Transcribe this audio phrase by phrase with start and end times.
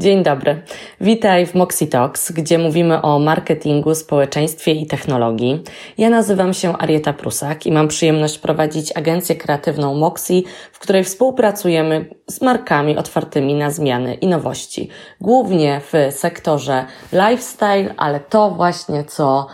[0.00, 0.62] Dzień dobry.
[1.00, 5.62] Witaj w Moxie Talks, gdzie mówimy o marketingu, społeczeństwie i technologii.
[5.98, 10.42] Ja nazywam się Arieta Prusak i mam przyjemność prowadzić agencję kreatywną Moxie,
[10.72, 14.88] w której współpracujemy z markami otwartymi na zmiany i nowości.
[15.20, 19.46] Głównie w sektorze lifestyle, ale to właśnie co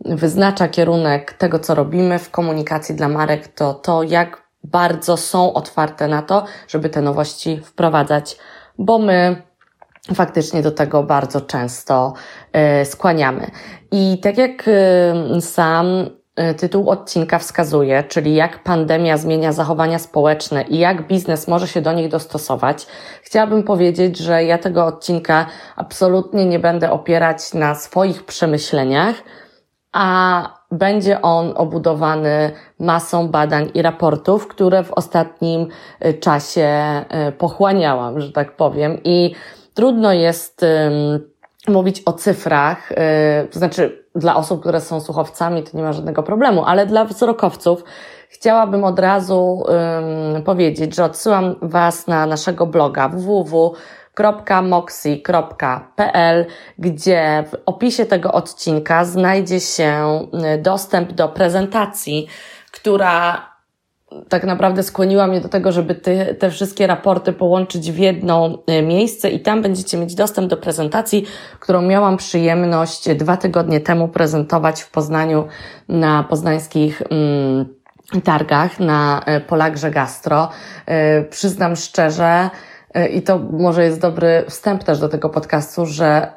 [0.00, 6.08] wyznacza kierunek tego, co robimy w komunikacji dla marek, to to, jak bardzo są otwarte
[6.08, 8.36] na to, żeby te nowości wprowadzać,
[8.78, 9.51] bo my
[10.14, 12.12] faktycznie do tego bardzo często
[12.80, 13.50] y, skłaniamy.
[13.92, 15.86] I tak jak y, sam
[16.50, 21.80] y, tytuł odcinka wskazuje, czyli jak pandemia zmienia zachowania społeczne i jak biznes może się
[21.80, 22.86] do nich dostosować,
[23.22, 29.14] chciałabym powiedzieć, że ja tego odcinka absolutnie nie będę opierać na swoich przemyśleniach,
[29.92, 35.68] a będzie on obudowany masą badań i raportów, które w ostatnim
[36.20, 36.68] czasie
[37.38, 38.98] pochłaniałam, że tak powiem.
[39.04, 39.34] I
[39.74, 40.64] Trudno jest
[41.68, 42.96] mówić o cyfrach, y,
[43.50, 47.84] to znaczy dla osób, które są słuchowcami, to nie ma żadnego problemu, ale dla wzrokowców
[48.28, 49.64] chciałabym od razu
[50.44, 53.66] powiedzieć, że odsyłam Was na naszego bloga www.moxi.pl,
[56.78, 60.20] gdzie w opisie tego odcinka znajdzie się
[60.54, 62.26] y, dostęp do prezentacji,
[62.72, 63.51] która
[64.28, 68.82] tak naprawdę skłoniła mnie do tego, żeby te, te wszystkie raporty połączyć w jedno e,
[68.82, 71.26] miejsce i tam będziecie mieć dostęp do prezentacji,
[71.60, 75.46] którą miałam przyjemność dwa tygodnie temu prezentować w Poznaniu
[75.88, 77.66] na poznańskich mm,
[78.24, 80.48] targach na e, Polagrze Gastro.
[80.86, 82.50] E, przyznam szczerze,
[83.12, 86.32] i to może jest dobry wstęp też do tego podcastu, że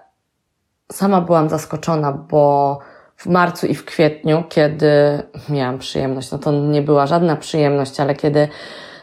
[0.92, 2.80] sama byłam zaskoczona, bo
[3.17, 8.16] w marcu i w kwietniu, kiedy miałam przyjemność, no to nie była żadna przyjemność, ale
[8.16, 8.47] kiedy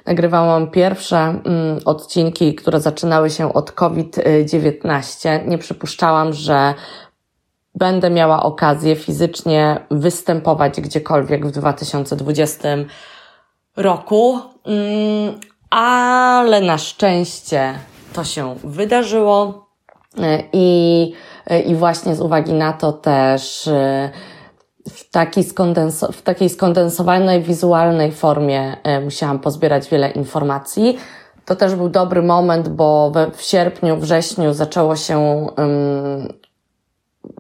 [0.07, 6.75] nagrywałam pierwsze mm, odcinki, które zaczynały się od COVID-19, nie przypuszczałam, że
[7.75, 12.69] będę miała okazję fizycznie występować gdziekolwiek w 2020
[13.77, 17.75] roku, mm, ale na szczęście
[18.13, 19.67] to się wydarzyło
[20.19, 24.11] y, i E, i właśnie z uwagi na to też e,
[24.91, 30.99] w, taki skondens- w takiej skondensowanej, wizualnej formie e, musiałam pozbierać wiele informacji.
[31.45, 36.33] To też był dobry moment, bo we, w sierpniu, wrześniu zaczęło się um,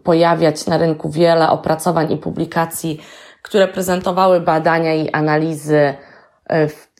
[0.02, 3.00] pojawiać na rynku wiele opracowań i publikacji,
[3.42, 5.94] które prezentowały badania i analizy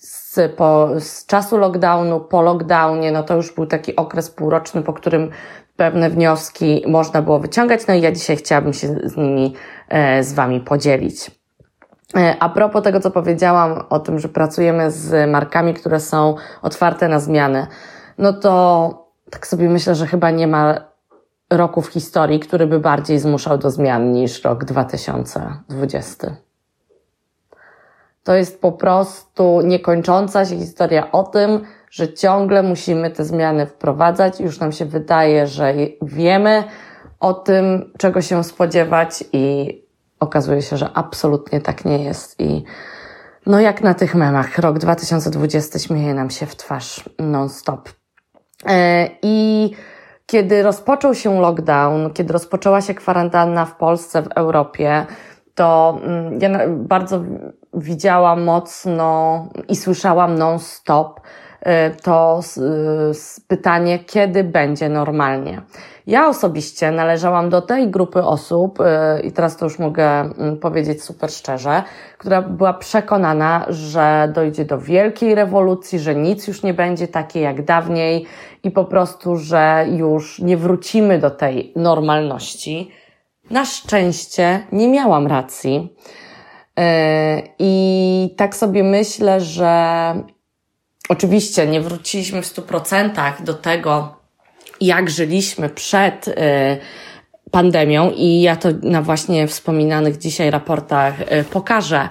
[0.01, 4.93] z, po, z czasu lockdownu, po lockdownie, no to już był taki okres półroczny, po
[4.93, 5.31] którym
[5.83, 9.55] pewne wnioski można było wyciągać, no i ja dzisiaj chciałabym się z nimi
[9.89, 11.31] e, z Wami podzielić.
[12.17, 17.09] E, a propos tego, co powiedziałam o tym, że pracujemy z markami, które są otwarte
[17.09, 17.67] na zmiany,
[18.19, 20.75] no to tak sobie myślę, że chyba nie ma
[21.51, 26.37] roku w historii, który by bardziej zmuszał do zmian niż rok 2020.
[28.25, 31.61] To jest po prostu niekończąca się historia o tym,
[31.91, 34.41] że ciągle musimy te zmiany wprowadzać.
[34.41, 36.65] Już nam się wydaje, że wiemy
[37.21, 39.79] o tym, czego się spodziewać i
[40.21, 42.41] okazuje się, że absolutnie tak nie jest.
[42.41, 42.65] I
[43.47, 47.89] no jak na tych memach, rok 2020 śmieje nam się w twarz non-stop.
[48.67, 49.71] E, I
[50.27, 55.07] kiedy rozpoczął się lockdown, kiedy rozpoczęła się kwarantanna w Polsce, w Europie,
[55.55, 57.23] to mm, ja bardzo
[57.75, 61.21] widziałam mocno i słyszałam non-stop
[61.61, 62.41] e, to
[63.49, 65.63] pytanie, kiedy będzie normalnie.
[66.07, 71.05] Ja osobiście należałam do tej grupy osób, e, i teraz to już mogę mm, powiedzieć
[71.05, 71.83] super szczerze,
[72.19, 77.65] która była przekonana, że dojdzie do wielkiej rewolucji, że nic już nie będzie takie jak
[77.65, 78.27] dawniej
[78.63, 82.91] i po prostu, że już nie wrócimy do tej normalności.
[83.51, 85.97] Na szczęście nie miałam racji.
[86.79, 90.15] E, I tak sobie myślę, że
[91.09, 94.17] oczywiście nie wróciliśmy w stu procentach do tego,
[94.81, 96.77] jak żyliśmy przed e,
[97.51, 102.09] pandemią i ja to na właśnie wspominanych dzisiaj raportach e, pokażę.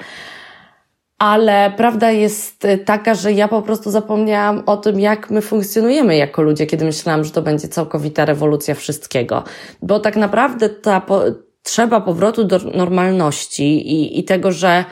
[1.18, 6.42] Ale prawda jest taka, że ja po prostu zapomniałam o tym, jak my funkcjonujemy jako
[6.42, 9.44] ludzie, kiedy myślałam, że to będzie całkowita rewolucja wszystkiego.
[9.82, 11.02] Bo tak naprawdę ta,
[11.64, 14.86] trzeba powrotu do normalności i, i tego, że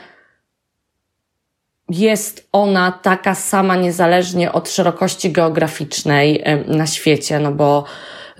[1.88, 7.84] jest ona taka sama niezależnie od szerokości geograficznej na świecie, no bo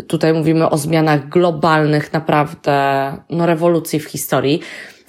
[0.09, 4.61] tutaj mówimy o zmianach globalnych, naprawdę, no rewolucji w historii.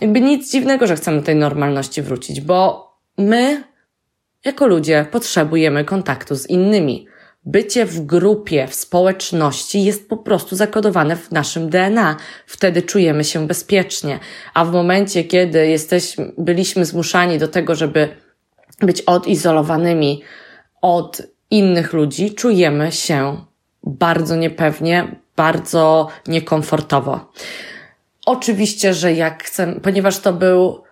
[0.01, 3.63] Jakby nic dziwnego, że chcemy tej normalności wrócić, bo my,
[4.45, 7.07] jako ludzie, potrzebujemy kontaktu z innymi.
[7.45, 12.17] Bycie w grupie, w społeczności jest po prostu zakodowane w naszym DNA.
[12.45, 14.19] Wtedy czujemy się bezpiecznie.
[14.53, 18.09] A w momencie, kiedy jesteśmy, byliśmy zmuszani do tego, żeby
[18.81, 20.21] być odizolowanymi
[20.81, 21.21] od
[21.51, 23.45] innych ludzi, czujemy się
[23.83, 27.31] bardzo niepewnie, bardzo niekomfortowo.
[28.25, 30.83] Oczywiście, że jak chcę, ponieważ to był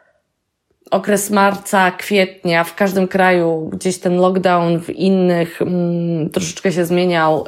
[0.91, 7.45] okres marca, kwietnia, w każdym kraju gdzieś ten lockdown w innych mm, troszeczkę się zmieniał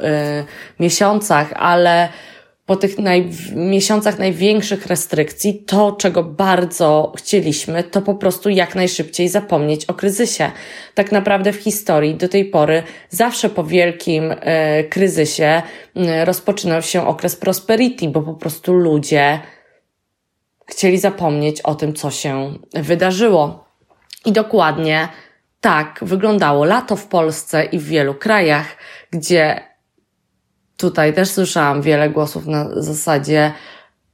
[0.80, 2.08] miesiącach, ale
[2.66, 9.28] po tych naj, miesiącach największych restrykcji, to czego bardzo chcieliśmy, to po prostu jak najszybciej
[9.28, 10.50] zapomnieć o kryzysie.
[10.94, 14.36] Tak naprawdę w historii do tej pory zawsze po wielkim y,
[14.90, 15.62] kryzysie
[15.96, 19.40] y, rozpoczynał się okres prosperity, bo po prostu ludzie
[20.66, 23.64] chcieli zapomnieć o tym, co się wydarzyło.
[24.24, 25.08] I dokładnie
[25.60, 28.66] tak wyglądało lato w Polsce i w wielu krajach,
[29.10, 29.60] gdzie
[30.76, 33.52] tutaj też słyszałam wiele głosów na zasadzie,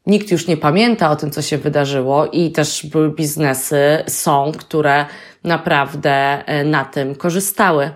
[0.06, 5.06] nikt już nie pamięta o tym, co się wydarzyło, i też były biznesy, są, które
[5.44, 7.90] naprawdę e, na tym korzystały.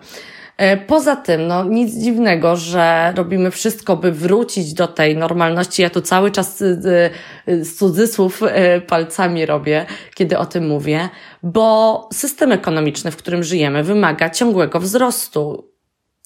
[0.57, 5.83] E, poza tym, no nic dziwnego, że robimy wszystko, by wrócić do tej normalności.
[5.83, 7.13] Ja tu cały czas z,
[7.47, 11.09] z cudzysłów e, palcami robię, kiedy o tym mówię,
[11.43, 15.69] bo system ekonomiczny, w którym żyjemy, wymaga ciągłego wzrostu.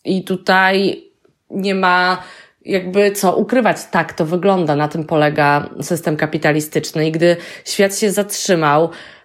[0.05, 1.05] I tutaj
[1.51, 2.23] nie ma
[2.65, 7.07] jakby co ukrywać, tak to wygląda, na tym polega system kapitalistyczny.
[7.07, 9.16] I gdy świat się zatrzymał, Y,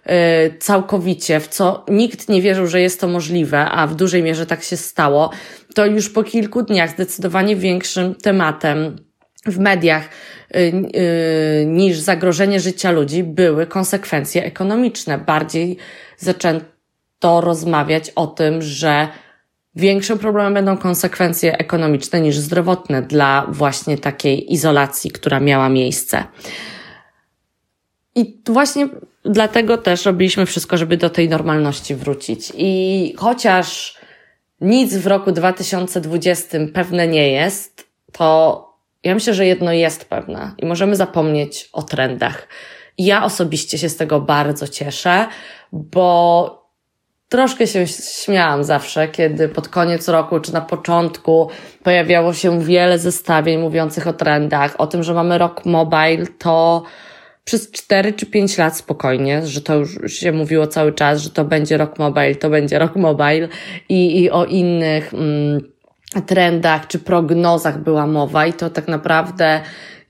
[0.58, 4.62] całkowicie, w co nikt nie wierzył, że jest to możliwe, a w dużej mierze tak
[4.62, 5.30] się stało,
[5.74, 8.96] to już po kilku dniach zdecydowanie większym tematem
[9.46, 10.08] w mediach
[10.56, 15.18] y, y, niż zagrożenie życia ludzi były konsekwencje ekonomiczne.
[15.18, 15.76] Bardziej
[16.18, 19.08] zaczęto rozmawiać o tym, że
[19.74, 26.24] większym problemem będą konsekwencje ekonomiczne niż zdrowotne dla właśnie takiej izolacji, która miała miejsce.
[28.14, 28.88] I właśnie
[29.24, 32.52] dlatego też robiliśmy wszystko, żeby do tej normalności wrócić.
[32.56, 33.96] I chociaż
[34.60, 38.68] nic w roku 2020 pewne nie jest, to
[39.04, 42.48] ja myślę, że jedno jest pewne i możemy zapomnieć o trendach.
[42.98, 45.26] Ja osobiście się z tego bardzo cieszę,
[45.72, 46.62] bo
[47.28, 47.86] troszkę się
[48.24, 51.50] śmiałam zawsze, kiedy pod koniec roku czy na początku
[51.82, 56.82] pojawiało się wiele zestawień mówiących o trendach, o tym, że mamy rok mobile, to
[57.44, 61.44] przez 4 czy 5 lat spokojnie, że to już się mówiło cały czas, że to
[61.44, 63.48] będzie rok mobile, to będzie rok mobile
[63.88, 65.72] i, i o innych mm,
[66.26, 69.60] trendach czy prognozach była mowa i to tak naprawdę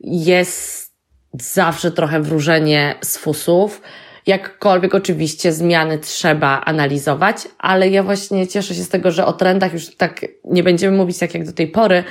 [0.01, 0.93] jest
[1.41, 3.83] zawsze trochę wróżenie z fusów.
[4.27, 9.73] Jakkolwiek oczywiście zmiany trzeba analizować, ale ja właśnie cieszę się z tego, że o trendach
[9.73, 12.05] już tak nie będziemy mówić tak jak do tej pory,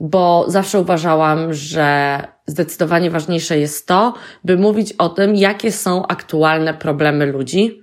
[0.00, 4.14] bo zawsze uważałam, że zdecydowanie ważniejsze jest to,
[4.44, 7.82] by mówić o tym, jakie są aktualne problemy ludzi,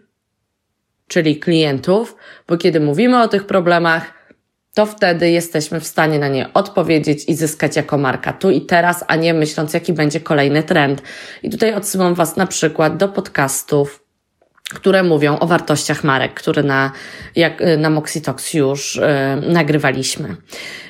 [1.08, 2.16] czyli klientów,
[2.48, 4.14] bo kiedy mówimy o tych problemach,
[4.74, 9.04] to wtedy jesteśmy w stanie na nie odpowiedzieć i zyskać jako marka tu i teraz,
[9.08, 11.02] a nie myśląc, jaki będzie kolejny trend.
[11.44, 14.07] I tutaj odsyłam Was na przykład do podcastów,
[14.74, 16.92] które mówią o wartościach marek, które na,
[17.36, 18.96] jak, na Moxitox już
[19.42, 20.36] yy, nagrywaliśmy.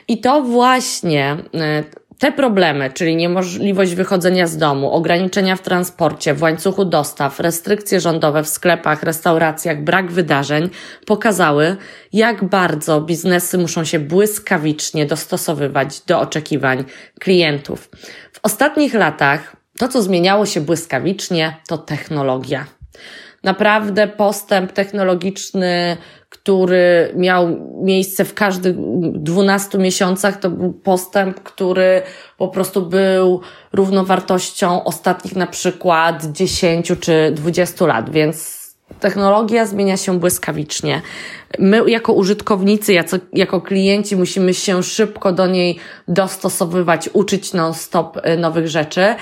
[0.08, 1.84] I to właśnie e,
[2.20, 8.44] te problemy, czyli niemożliwość wychodzenia z domu, ograniczenia w transporcie, w łańcuchu dostaw, restrykcje rządowe
[8.44, 10.70] w sklepach, restauracjach, brak wydarzeń,
[11.06, 11.76] pokazały,
[12.14, 16.84] jak bardzo biznesy muszą się błyskawicznie dostosowywać do oczekiwań
[17.20, 17.90] klientów.
[18.32, 22.66] W ostatnich latach to, co zmieniało się błyskawicznie, to technologia.
[23.48, 25.98] Naprawdę postęp technologiczny
[26.30, 27.48] który miał
[27.84, 28.76] miejsce w każdych
[29.14, 32.02] 12 miesiącach, to był postęp, który
[32.38, 33.42] po prostu był
[33.74, 38.58] równowartością ostatnich na przykład 10 czy 20 lat, więc
[39.00, 41.02] technologia zmienia się błyskawicznie.
[41.60, 42.94] My, jako użytkownicy,
[43.34, 45.78] jako, klienci, musimy się szybko do niej
[46.08, 49.16] dostosowywać, uczyć non-stop y, nowych rzeczy.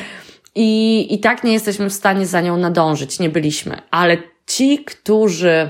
[0.56, 3.78] I, I tak nie jesteśmy w stanie za nią nadążyć, nie byliśmy.
[3.92, 5.70] Ale ci, którzy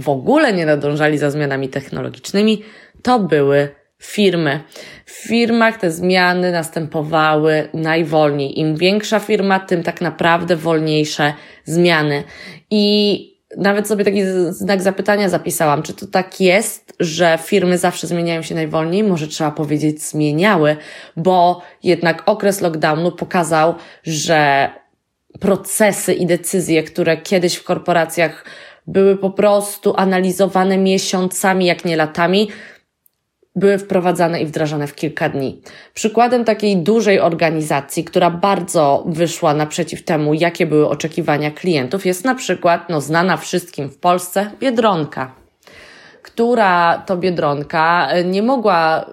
[0.00, 2.62] w ogóle nie nadążali za zmianami technologicznymi,
[3.02, 3.68] to były
[4.02, 4.60] firmy.
[5.04, 8.60] W firmach te zmiany następowały najwolniej.
[8.60, 11.34] Im większa firma, tym tak naprawdę wolniejsze
[11.64, 12.24] zmiany.
[12.70, 18.42] I nawet sobie taki znak zapytania zapisałam, czy to tak jest, że firmy zawsze zmieniają
[18.42, 19.04] się najwolniej?
[19.04, 20.76] Może trzeba powiedzieć zmieniały,
[21.16, 24.70] bo jednak okres lockdownu pokazał, że
[25.40, 28.44] procesy i decyzje, które kiedyś w korporacjach
[28.86, 32.48] były po prostu analizowane miesiącami, jak nie latami,
[33.56, 35.60] były wprowadzane i wdrażane w kilka dni.
[35.94, 42.34] Przykładem takiej dużej organizacji, która bardzo wyszła naprzeciw temu, jakie były oczekiwania klientów, jest na
[42.34, 45.34] przykład no, znana wszystkim w Polsce Biedronka,
[46.22, 49.06] która to Biedronka e, nie mogła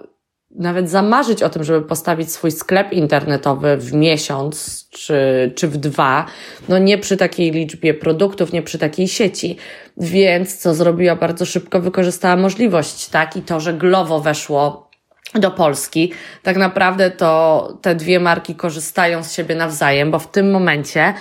[0.54, 6.26] nawet zamarzyć o tym, żeby postawić swój sklep internetowy w miesiąc czy, czy w dwa,
[6.68, 9.56] no nie przy takiej liczbie produktów, nie przy takiej sieci.
[9.96, 13.36] Więc co zrobiła bardzo szybko, wykorzystała możliwość, tak?
[13.36, 14.90] I to, że Glovo weszło
[15.34, 16.12] do Polski.
[16.42, 21.14] Tak naprawdę to te dwie marki korzystają z siebie nawzajem, bo w tym momencie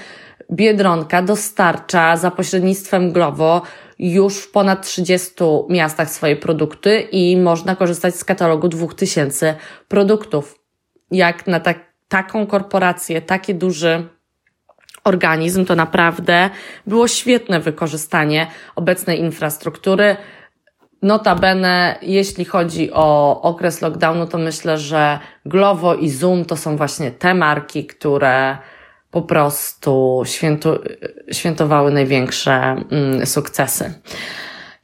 [0.51, 3.61] Biedronka dostarcza za pośrednictwem Glovo
[4.11, 5.33] już w ponad 30
[5.69, 9.55] miastach swoje produkty i można korzystać z katalogu 2000
[9.87, 10.59] produktów.
[11.11, 14.07] Jak na tak, taką korporację, taki duży
[15.03, 16.49] organizm, to naprawdę
[16.87, 20.15] było świetne wykorzystanie obecnej infrastruktury.
[21.01, 27.11] Notabene, jeśli chodzi o okres lockdownu, to myślę, że Glovo i Zoom to są właśnie
[27.11, 28.57] te marki, które
[29.13, 30.79] po prostu świętu,
[31.31, 32.53] świętowały największe
[32.91, 33.93] mm, sukcesy.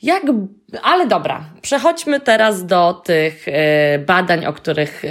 [0.01, 0.23] Jak,
[0.83, 3.51] ale dobra, przechodźmy teraz do tych y,
[4.07, 5.03] badań, o których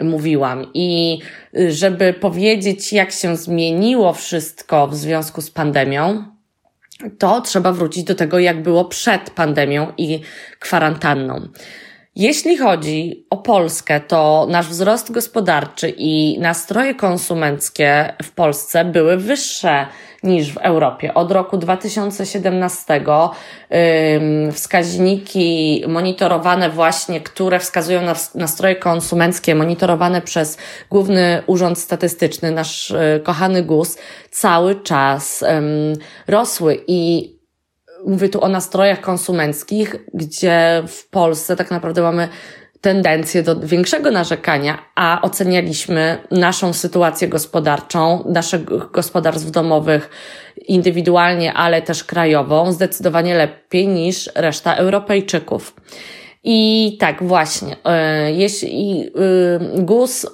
[0.00, 0.66] mówiłam.
[0.74, 1.20] I
[1.58, 6.24] y, żeby powiedzieć, jak się zmieniło wszystko w związku z pandemią,
[7.18, 10.20] to trzeba wrócić do tego, jak było przed pandemią i
[10.58, 11.48] kwarantanną.
[12.18, 19.86] Jeśli chodzi o Polskę, to nasz wzrost gospodarczy i nastroje konsumenckie w Polsce były wyższe
[20.22, 21.14] niż w Europie.
[21.14, 23.00] Od roku 2017
[24.52, 30.58] wskaźniki monitorowane właśnie, które wskazują na nastroje konsumenckie, monitorowane przez
[30.90, 33.98] Główny Urząd Statystyczny, nasz y, kochany GUS,
[34.30, 35.44] cały czas
[36.26, 37.37] rosły i
[38.06, 42.28] mówię tu o nastrojach konsumenckich, gdzie w Polsce tak naprawdę mamy
[42.80, 50.10] tendencję do większego narzekania, a ocenialiśmy naszą sytuację gospodarczą, naszych gospodarstw domowych
[50.66, 55.74] indywidualnie, ale też krajową zdecydowanie lepiej niż reszta Europejczyków.
[56.44, 59.10] I tak właśnie, e, jeśli
[59.76, 60.26] e, GUS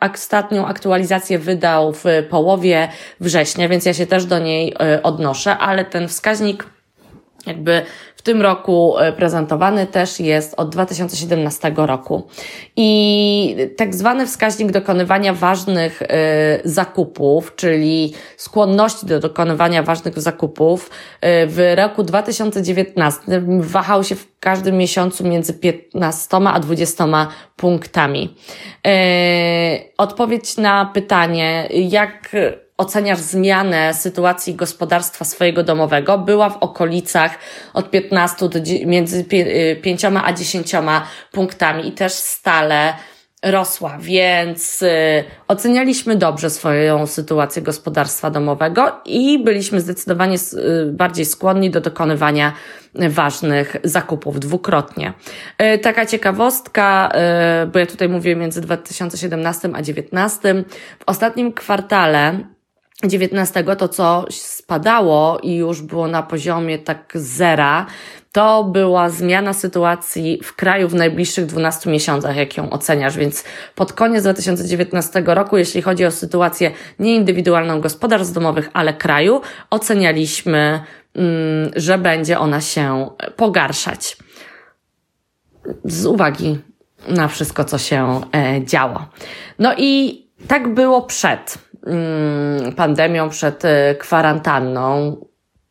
[0.00, 2.88] ostatnią aktualizację wydał w połowie
[3.20, 6.66] września, więc ja się też do niej e, odnoszę, ale ten wskaźnik
[7.46, 7.82] jakby
[8.16, 12.22] w tym roku e, prezentowany też jest od 2017 roku.
[12.76, 16.06] I tak zwany wskaźnik dokonywania ważnych y,
[16.64, 20.90] zakupów, czyli skłonności do dokonywania ważnych zakupów, y,
[21.46, 23.20] w roku 2019
[23.58, 28.34] wahał się w każdym miesiącu między 15 a 20 punktami.
[29.98, 32.30] Odpowiedź na pytanie, jak
[32.76, 37.38] oceniasz zmianę sytuacji gospodarstwa swojego domowego, była w okolicach
[37.74, 39.24] od 15 do między
[39.82, 40.72] 5 y, a 10
[41.32, 42.94] punktami i też stale
[43.42, 51.70] rosła, więc y, ocenialiśmy dobrze swoją sytuację gospodarstwa domowego i byliśmy zdecydowanie y, bardziej skłonni
[51.70, 52.52] do dokonywania
[53.08, 55.12] ważnych zakupów dwukrotnie.
[55.82, 57.12] Taka ciekawostka,
[57.72, 60.64] bo ja tutaj mówię między 2017 a 2019,
[60.98, 62.53] w ostatnim kwartale
[63.08, 67.86] 19 to, co spadało i już było na poziomie tak zera,
[68.34, 73.16] to była zmiana sytuacji w kraju w najbliższych 12 miesiącach, jak ją oceniasz.
[73.16, 73.44] Więc
[73.74, 80.80] pod koniec 2019 roku, jeśli chodzi o sytuację nieindywidualną gospodarstw domowych, ale kraju, ocenialiśmy,
[81.14, 84.16] mm, że będzie ona się pogarszać.
[85.84, 86.58] Z uwagi
[87.08, 89.06] na wszystko, co się e, działo.
[89.58, 91.58] No i tak było przed
[92.76, 95.16] pandemią, przed e, kwarantanną.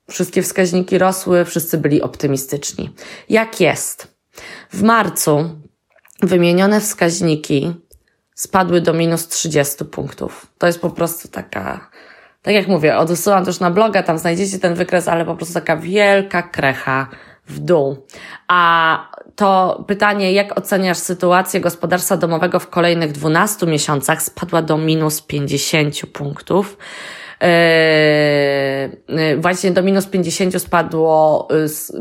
[0.10, 2.89] Wszystkie wskaźniki rosły, wszyscy byli optymistyczni.
[3.29, 4.17] Jak jest?
[4.70, 5.50] W marcu
[6.22, 7.74] wymienione wskaźniki
[8.36, 10.48] spadły do minus 30 punktów.
[10.58, 11.89] To jest po prostu taka,
[12.41, 15.77] tak jak mówię, odsyłam też na bloga, tam znajdziecie ten wykres, ale po prostu taka
[15.77, 17.08] wielka krecha
[17.48, 18.08] w dół.
[18.48, 25.22] A to pytanie, jak oceniasz sytuację gospodarstwa domowego w kolejnych 12 miesiącach, spadła do minus
[25.22, 26.78] 50 punktów.
[29.07, 31.47] Yy, właśnie do minus 50 spadło,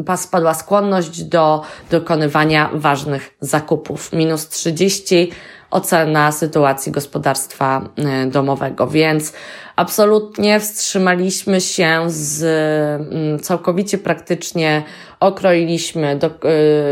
[0.09, 4.13] yy, spadła skłonność do dokonywania ważnych zakupów.
[4.13, 5.33] Minus 30
[5.71, 9.33] ocena sytuacji gospodarstwa yy, domowego, więc
[9.77, 12.43] absolutnie wstrzymaliśmy się z
[13.13, 14.83] mm, całkowicie praktycznie
[15.21, 16.31] okroiliśmy do, y,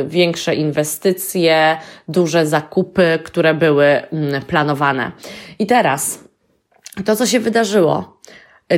[0.09, 1.77] większe inwestycje,
[2.09, 5.13] duże zakupy, które były mm, planowane.
[5.59, 6.25] I teraz
[7.05, 8.21] to, co się wydarzyło.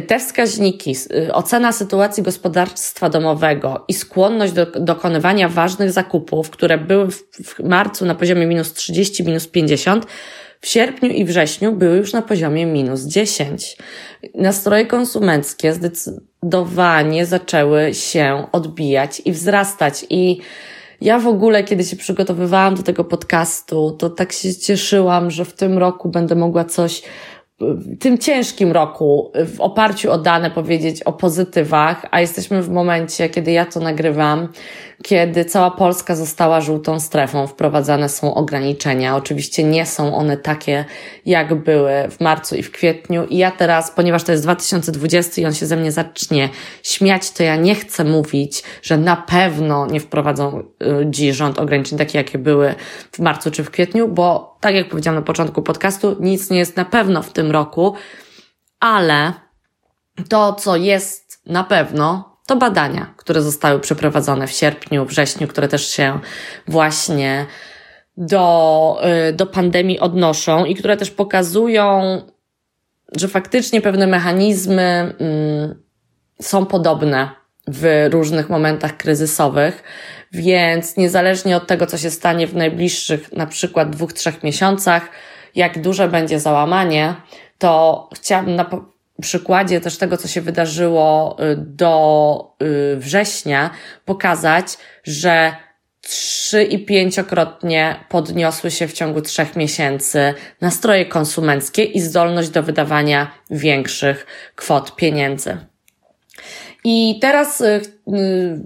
[0.00, 0.96] Te wskaźniki,
[1.28, 8.06] y, ocena sytuacji gospodarstwa domowego i skłonność do dokonywania ważnych zakupów, które były w, marcu
[8.06, 10.06] na poziomie minus 30, minus 50,
[10.61, 13.76] w sierpniu i wrześniu były już na poziomie minus 10.
[14.34, 20.40] Nastroje konsumenckie zdecydowanie zaczęły się odbijać i wzrastać i
[21.00, 25.52] ja w ogóle, kiedy się przygotowywałam do tego podcastu, to tak się cieszyłam, że w
[25.52, 27.02] tym roku będę mogła coś
[27.99, 33.52] tym ciężkim roku w oparciu o dane powiedzieć o pozytywach, a jesteśmy w momencie, kiedy
[33.52, 34.49] ja to nagrywam,
[35.02, 39.16] kiedy cała Polska została żółtą strefą, wprowadzane są ograniczenia.
[39.16, 40.85] Oczywiście nie są one takie,
[41.26, 43.26] jak były w marcu i w kwietniu.
[43.26, 46.49] I ja teraz, ponieważ to jest 2020 i on się ze mnie zacznie
[46.82, 50.64] śmiać, to ja nie chcę mówić, że na pewno nie wprowadzą y,
[51.11, 52.75] dziś rząd ograniczeń takie, jakie były
[53.12, 56.76] w marcu czy w kwietniu, bo tak jak powiedziałam na początku podcastu, nic nie jest
[56.76, 57.94] na pewno w tym roku,
[58.80, 59.32] ale
[60.28, 65.90] to, co jest na pewno, to badania, które zostały przeprowadzone w sierpniu, wrześniu, które też
[65.90, 66.18] się
[66.68, 67.46] właśnie
[68.16, 72.22] do, y, do pandemii odnoszą i które też pokazują,
[73.16, 75.82] że faktycznie pewne mechanizmy mm,
[76.42, 77.30] są podobne
[77.68, 79.82] w różnych momentach kryzysowych,
[80.32, 85.08] więc niezależnie od tego, co się stanie w najbliższych na przykład dwóch, trzech miesiącach,
[85.54, 87.14] jak duże będzie załamanie,
[87.58, 88.56] to chciałabym
[89.22, 93.70] przykładzie też tego, co się wydarzyło y, do y, września,
[94.04, 94.66] pokazać,
[95.04, 95.56] że
[96.00, 103.30] trzy i pięciokrotnie podniosły się w ciągu trzech miesięcy nastroje konsumenckie i zdolność do wydawania
[103.50, 104.26] większych
[104.56, 105.56] kwot pieniędzy.
[106.84, 107.80] I teraz y,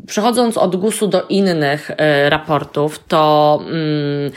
[0.07, 1.91] przechodząc od GUS-u do innych
[2.29, 4.33] raportów, to mm,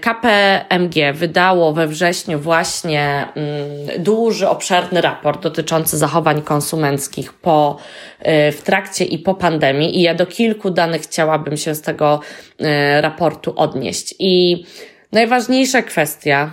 [0.00, 7.76] KPMG wydało we wrześniu właśnie mm, duży, obszerny raport dotyczący zachowań konsumenckich po,
[8.18, 12.20] e, w trakcie i po pandemii i ja do kilku danych chciałabym się z tego
[12.60, 14.14] e, raportu odnieść.
[14.18, 14.64] I
[15.12, 16.52] najważniejsza kwestia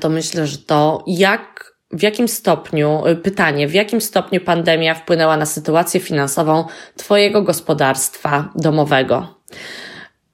[0.00, 5.46] to myślę, że to jak w jakim stopniu, pytanie, w jakim stopniu pandemia wpłynęła na
[5.46, 6.64] sytuację finansową
[6.96, 9.40] Twojego gospodarstwa domowego?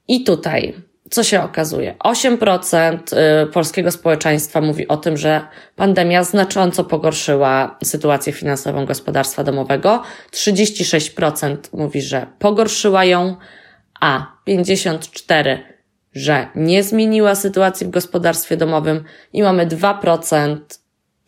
[0.08, 0.74] I tutaj
[1.10, 1.94] co się okazuje?
[2.04, 2.98] 8%
[3.42, 5.40] y, polskiego społeczeństwa mówi o tym, że
[5.76, 10.02] pandemia znacząco pogorszyła sytuację finansową gospodarstwa domowego.
[10.32, 13.36] 36% mówi, że pogorszyła ją,
[14.00, 15.58] a 54%
[16.16, 20.58] że nie zmieniła sytuacji w gospodarstwie domowym i mamy 2%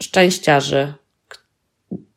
[0.03, 0.95] szczęściarzy,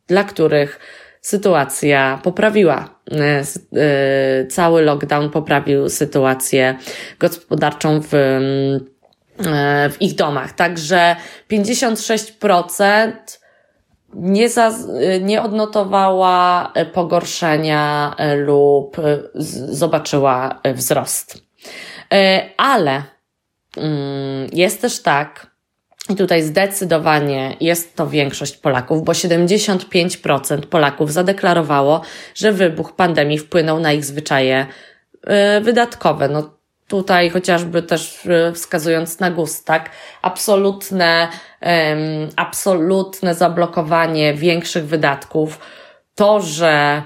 [0.07, 0.79] dla których
[1.21, 2.89] sytuacja poprawiła.
[3.11, 6.77] E, e, cały lockdown poprawił sytuację
[7.19, 10.53] gospodarczą w, e, w ich domach.
[10.53, 11.15] Także
[11.51, 13.11] 56%
[14.13, 14.73] nie, za,
[15.21, 18.97] nie odnotowała pogorszenia lub
[19.69, 21.43] zobaczyła wzrost.
[22.57, 23.03] Ale
[23.77, 25.50] mm, jest też tak,
[26.09, 32.01] i tutaj zdecydowanie jest to większość Polaków, bo 75% Polaków zadeklarowało,
[32.35, 34.65] że wybuch pandemii wpłynął na ich zwyczaje
[35.57, 36.27] y, wydatkowe.
[36.27, 39.89] No tutaj chociażby też y, wskazując na gust, tak?
[40.21, 41.27] Absolutne,
[42.35, 45.59] absolutne zablokowanie większych wydatków.
[46.15, 47.03] To, że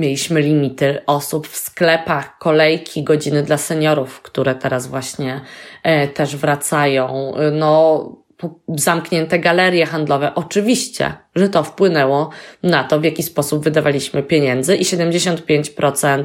[0.00, 5.40] Mieliśmy limity osób w sklepach, kolejki, godziny dla seniorów, które teraz właśnie
[5.82, 7.34] e, też wracają.
[7.52, 8.04] No,
[8.68, 10.34] zamknięte galerie handlowe.
[10.34, 12.30] Oczywiście, że to wpłynęło
[12.62, 16.24] na to, w jaki sposób wydawaliśmy pieniędzy i 75%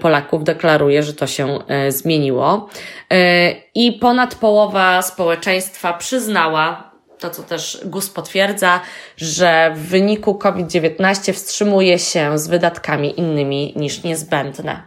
[0.00, 2.68] Polaków deklaruje, że to się e, zmieniło.
[3.10, 6.91] E, I ponad połowa społeczeństwa przyznała,
[7.22, 8.80] to co też GUS potwierdza,
[9.16, 14.82] że w wyniku COVID-19 wstrzymuje się z wydatkami innymi niż niezbędne.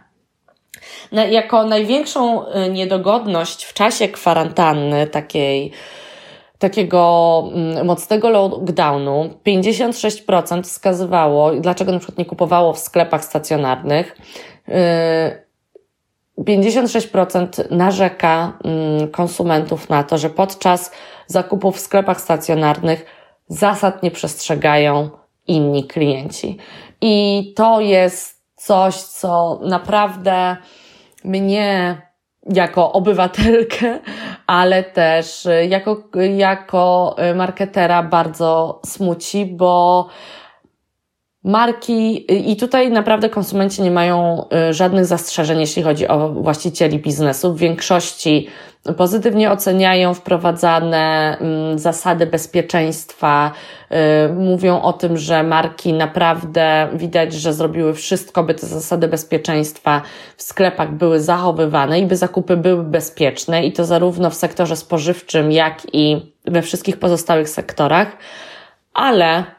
[1.12, 5.72] Jako największą y, niedogodność w czasie kwarantanny takiej,
[6.58, 14.16] takiego mm, mocnego lockdownu 56% wskazywało, dlaczego na przykład nie kupowało w sklepach stacjonarnych.
[16.38, 20.92] 56% y, narzeka mm, konsumentów na to, że podczas
[21.26, 23.06] zakupów w sklepach stacjonarnych
[23.48, 25.10] zasad nie przestrzegają
[25.46, 26.58] inni klienci.
[27.00, 30.56] I to jest coś, co naprawdę
[31.24, 32.02] mnie
[32.54, 33.98] jako obywatelkę,
[34.46, 36.02] ale też jako,
[36.36, 40.08] jako marketera bardzo smuci, bo
[41.46, 47.52] marki i tutaj naprawdę konsumenci nie mają y, żadnych zastrzeżeń, jeśli chodzi o właścicieli biznesu.
[47.52, 48.48] W większości
[48.96, 53.52] pozytywnie oceniają wprowadzane mm, zasady bezpieczeństwa,
[54.28, 60.02] y, mówią o tym, że marki naprawdę widać, że zrobiły wszystko, by te zasady bezpieczeństwa
[60.36, 65.52] w sklepach były zachowywane i by zakupy były bezpieczne i to zarówno w sektorze spożywczym,
[65.52, 68.16] jak i we wszystkich pozostałych sektorach,
[68.94, 69.55] ale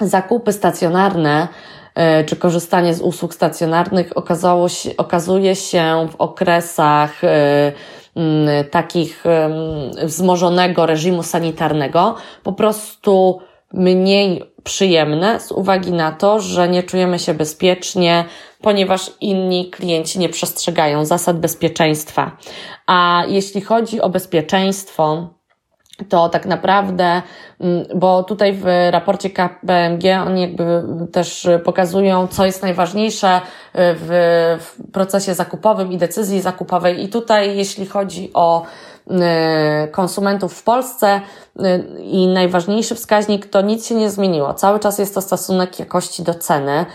[0.00, 1.48] zakupy stacjonarne
[1.94, 7.72] e, czy korzystanie z usług stacjonarnych okazało się, okazuje się w okresach e,
[8.70, 9.24] takich
[10.04, 13.40] wzmożonego reżimu sanitarnego po prostu
[13.72, 18.24] mniej przyjemne z uwagi na to, że nie czujemy się bezpiecznie,
[18.60, 22.36] ponieważ inni klienci nie przestrzegają zasad bezpieczeństwa.
[22.86, 25.28] A jeśli chodzi o bezpieczeństwo,
[26.08, 27.22] to tak naprawdę,
[27.60, 33.40] mm, bo tutaj w raporcie KPMG oni jakby też pokazują, co jest najważniejsze y,
[33.74, 34.08] w,
[34.60, 37.04] w procesie zakupowym i decyzji zakupowej.
[37.04, 41.20] I tutaj, jeśli chodzi o y, konsumentów w Polsce
[41.60, 44.54] y, i najważniejszy wskaźnik, to nic się nie zmieniło.
[44.54, 46.86] Cały czas jest to stosunek jakości do ceny.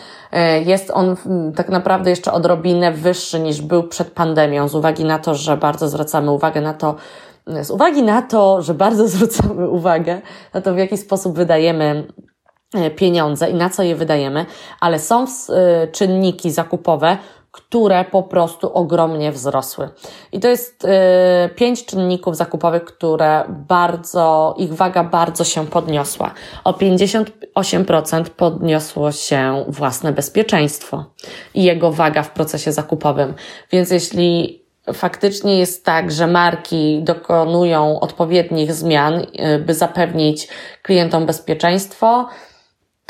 [0.66, 1.16] Jest on
[1.56, 5.88] tak naprawdę jeszcze odrobinę wyższy niż był przed pandemią, z uwagi na to, że bardzo
[5.88, 6.96] zwracamy uwagę na to,
[7.62, 10.22] z uwagi na to, że bardzo zwracamy uwagę
[10.54, 12.08] na to, w jaki sposób wydajemy
[12.74, 14.46] e, pieniądze i na co je wydajemy,
[14.80, 17.18] ale są e, czynniki zakupowe,
[17.52, 19.90] które po prostu ogromnie wzrosły.
[20.32, 26.34] I to jest e, pięć czynników zakupowych, które bardzo, ich waga bardzo się podniosła.
[26.64, 31.06] O 58% podniosło się własne bezpieczeństwo
[31.54, 33.34] i jego waga w procesie zakupowym.
[33.72, 34.59] Więc jeśli
[34.94, 40.48] faktycznie jest tak, że marki dokonują odpowiednich zmian, y, by zapewnić
[40.82, 42.28] klientom bezpieczeństwo,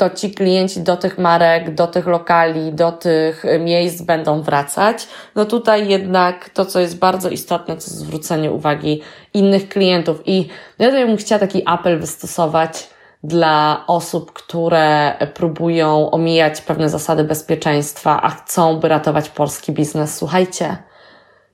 [0.00, 5.08] to ci klienci do tych marek, do tych lokali, do tych miejsc będą wracać.
[5.34, 9.02] No tutaj jednak to, co jest bardzo istotne, to zwrócenie uwagi
[9.34, 10.22] innych klientów.
[10.26, 12.88] I ja tutaj bym chciała taki apel wystosować
[13.24, 20.16] dla osób, które próbują omijać pewne zasady bezpieczeństwa, a chcą, by ratować polski biznes.
[20.16, 20.76] Słuchajcie,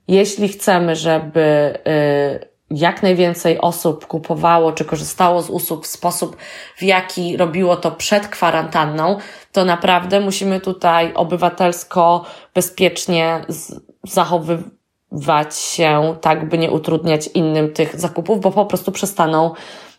[0.07, 6.37] jeśli chcemy, żeby y, jak najwięcej osób kupowało czy korzystało z usług w sposób,
[6.77, 9.17] w jaki robiło to przed kwarantanną,
[9.51, 13.41] to naprawdę musimy tutaj obywatelsko, bezpiecznie
[14.03, 19.51] zachowywać się, tak by nie utrudniać innym tych zakupów, bo po prostu przestaną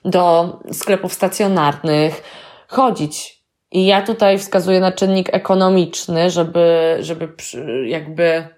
[0.04, 2.22] do sklepów stacjonarnych
[2.68, 3.38] chodzić.
[3.72, 7.32] I ja tutaj wskazuję na czynnik ekonomiczny, żeby, żeby
[7.86, 8.57] jakby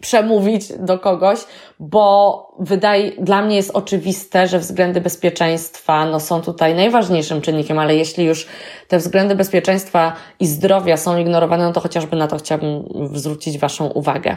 [0.00, 1.38] przemówić do kogoś,
[1.78, 7.96] bo wydaje, dla mnie jest oczywiste, że względy bezpieczeństwa no, są tutaj najważniejszym czynnikiem, ale
[7.96, 8.46] jeśli już
[8.88, 12.84] te względy bezpieczeństwa i zdrowia są ignorowane, no to chociażby na to chciałabym
[13.14, 14.36] zwrócić Waszą uwagę.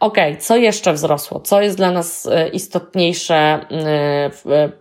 [0.00, 1.40] Ok, co jeszcze wzrosło?
[1.40, 3.60] Co jest dla nas e, istotniejsze e,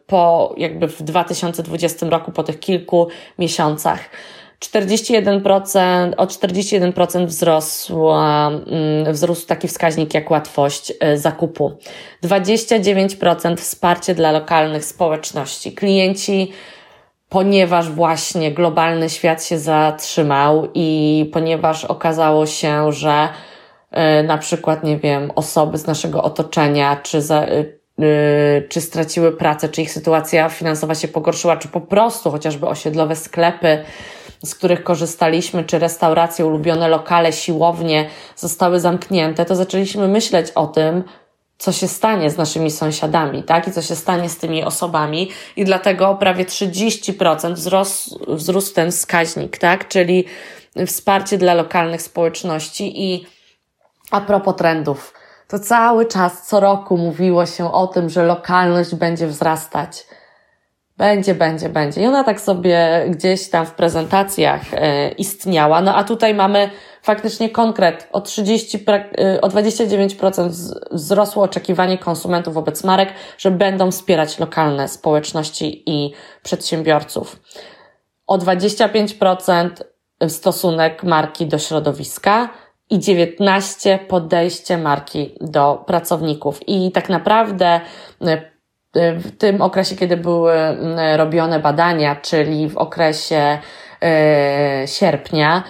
[0.07, 3.07] po jakby w 2020 roku, po tych kilku
[3.39, 3.99] miesiącach?
[4.59, 11.71] 41%, o 41% wzrosła, mm, wzrósł taki wskaźnik jak łatwość e, zakupu.
[12.23, 15.71] 29% wsparcie dla lokalnych społeczności.
[15.71, 16.51] Klienci,
[17.29, 23.29] ponieważ właśnie globalny świat się zatrzymał i ponieważ okazało się, że
[23.91, 27.65] e, na przykład, nie wiem, osoby z naszego otoczenia, czy za, e,
[28.69, 33.83] czy straciły pracę, czy ich sytuacja finansowa się pogorszyła, czy po prostu chociażby osiedlowe sklepy
[34.43, 41.03] z których korzystaliśmy, czy restauracje, ulubione lokale, siłownie zostały zamknięte, to zaczęliśmy myśleć o tym,
[41.57, 43.67] co się stanie z naszymi sąsiadami, tak?
[43.67, 45.31] I co się stanie z tymi osobami.
[45.55, 49.87] I dlatego prawie 30% wzrost, wzrósł ten wskaźnik, tak?
[49.87, 50.25] Czyli
[50.87, 53.13] wsparcie dla lokalnych społeczności.
[53.13, 53.25] I
[54.11, 55.13] a propos trendów,
[55.47, 60.05] to cały czas, co roku mówiło się o tym, że lokalność będzie wzrastać.
[60.97, 62.01] Będzie, będzie, będzie.
[62.01, 65.81] I ona tak sobie gdzieś tam w prezentacjach e, istniała.
[65.81, 66.69] No a tutaj mamy
[67.01, 68.07] faktycznie konkret.
[68.11, 70.49] O 30, e, o 29%
[70.91, 77.39] wzrosło oczekiwanie konsumentów wobec marek, że będą wspierać lokalne społeczności i przedsiębiorców.
[78.27, 79.69] O 25%
[80.27, 82.49] stosunek marki do środowiska
[82.89, 86.59] i 19 podejście marki do pracowników.
[86.67, 87.81] I tak naprawdę
[88.21, 88.54] e,
[88.95, 93.57] w tym okresie, kiedy były mm, robione badania, czyli w okresie
[94.01, 95.63] e, sierpnia,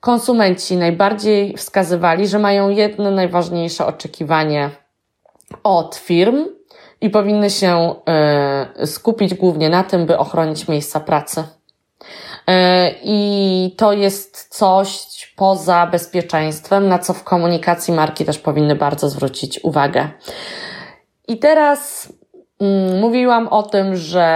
[0.00, 4.70] konsumenci najbardziej wskazywali, że mają jedno najważniejsze oczekiwanie
[5.64, 6.44] od firm
[7.00, 11.44] i powinny się e, skupić głównie na tym, by ochronić miejsca pracy.
[13.02, 19.60] I to jest coś poza bezpieczeństwem, na co w komunikacji marki też powinny bardzo zwrócić
[19.64, 20.08] uwagę.
[21.28, 22.08] I teraz
[23.00, 24.26] mówiłam o tym, że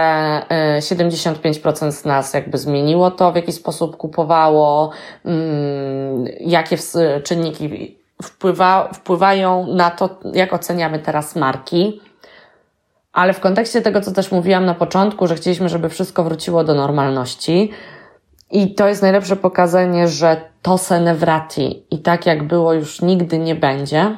[0.79, 4.91] 75% e, z nas jakby zmieniło to, w jaki sposób kupowało,
[5.25, 6.77] mm, jakie
[7.23, 12.01] czynniki wpływa, wpływają na to, jak oceniamy teraz marki.
[13.13, 16.73] Ale w kontekście tego, co też mówiłam na początku, że chcieliśmy, żeby wszystko wróciło do
[16.73, 17.71] normalności,
[18.51, 23.01] i to jest najlepsze pokazanie, że to se ne wrati i tak jak było już
[23.01, 24.17] nigdy nie będzie,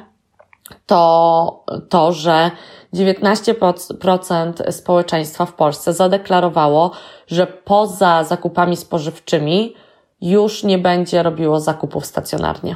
[0.85, 2.51] to to, że
[2.93, 6.91] 19% społeczeństwa w Polsce zadeklarowało,
[7.27, 9.75] że poza zakupami spożywczymi
[10.21, 12.75] już nie będzie robiło zakupów stacjonarnie.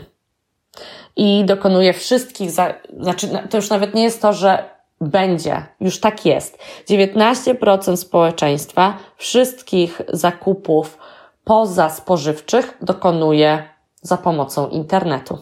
[1.16, 4.70] I dokonuje wszystkich, za, znaczy to już nawet nie jest to, że
[5.02, 6.60] będzie, już tak jest.
[6.90, 10.98] 19% społeczeństwa wszystkich zakupów
[11.44, 13.70] poza spożywczych dokonuje
[14.02, 15.38] za pomocą internetu.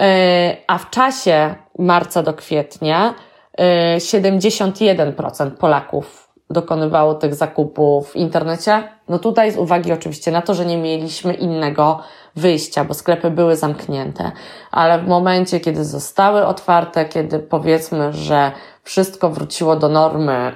[0.00, 3.14] E, a w czasie marca do kwietnia
[3.98, 8.88] 71% e, Polaków dokonywało tych zakupów w internecie.
[9.08, 12.02] No tutaj z uwagi oczywiście na to, że nie mieliśmy innego
[12.36, 14.32] wyjścia, bo sklepy były zamknięte.
[14.70, 20.52] Ale w momencie, kiedy zostały otwarte, kiedy powiedzmy, że wszystko wróciło do normy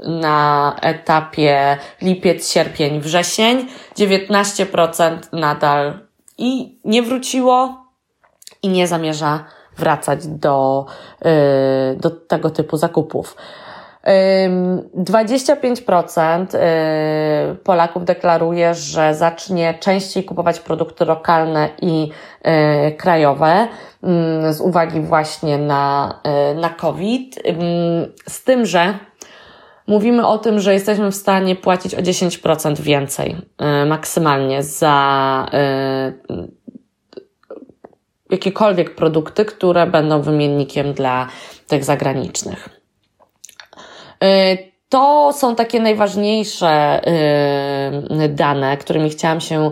[0.00, 5.98] na etapie lipiec, sierpień, wrzesień, 19% nadal
[6.38, 7.84] i nie wróciło
[8.62, 9.44] i nie zamierza
[9.76, 10.86] wracać do,
[11.24, 11.30] yy,
[11.96, 13.36] do tego typu zakupów.
[14.96, 22.08] 25% yy, Polaków deklaruje, że zacznie częściej kupować produkty lokalne i
[22.44, 23.68] yy, krajowe
[24.50, 26.14] z uwagi właśnie na,
[26.56, 27.42] na COVID.
[28.28, 28.94] Z tym, że
[29.86, 33.36] mówimy o tym, że jesteśmy w stanie płacić o 10% więcej
[33.82, 36.48] y, maksymalnie za y,
[38.30, 41.28] jakiekolwiek produkty, które będą wymiennikiem dla
[41.66, 42.68] tych zagranicznych.
[44.88, 47.00] To są takie najważniejsze
[48.24, 49.70] y, dane, którymi chciałam się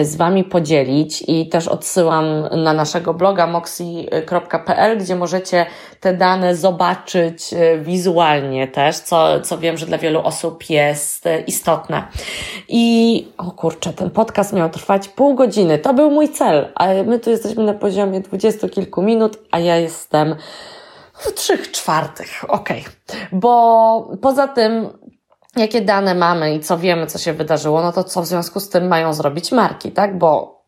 [0.00, 2.24] y, z Wami podzielić i też odsyłam
[2.56, 5.66] na naszego bloga moxi.pl, gdzie możecie
[6.00, 12.02] te dane zobaczyć y, wizualnie też, co, co wiem, że dla wielu osób jest istotne.
[12.68, 15.78] I o kurczę, ten podcast miał trwać pół godziny.
[15.78, 19.76] To był mój cel, ale my tu jesteśmy na poziomie dwudziestu kilku minut, a ja
[19.76, 20.36] jestem
[21.22, 22.80] w trzech czwartych, okej.
[22.80, 23.26] Okay.
[23.32, 24.88] Bo poza tym,
[25.56, 28.68] jakie dane mamy i co wiemy, co się wydarzyło, no to co w związku z
[28.68, 30.18] tym mają zrobić marki, tak?
[30.18, 30.62] Bo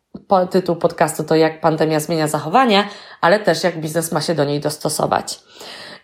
[0.51, 2.87] tytuł podcastu to jak pandemia zmienia zachowanie,
[3.21, 5.39] ale też jak biznes ma się do niej dostosować.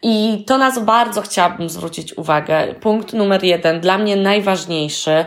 [0.02, 2.76] I to nas bardzo chciałabym zwrócić uwagę.
[2.76, 5.26] Punkt numer jeden, dla mnie najważniejszy,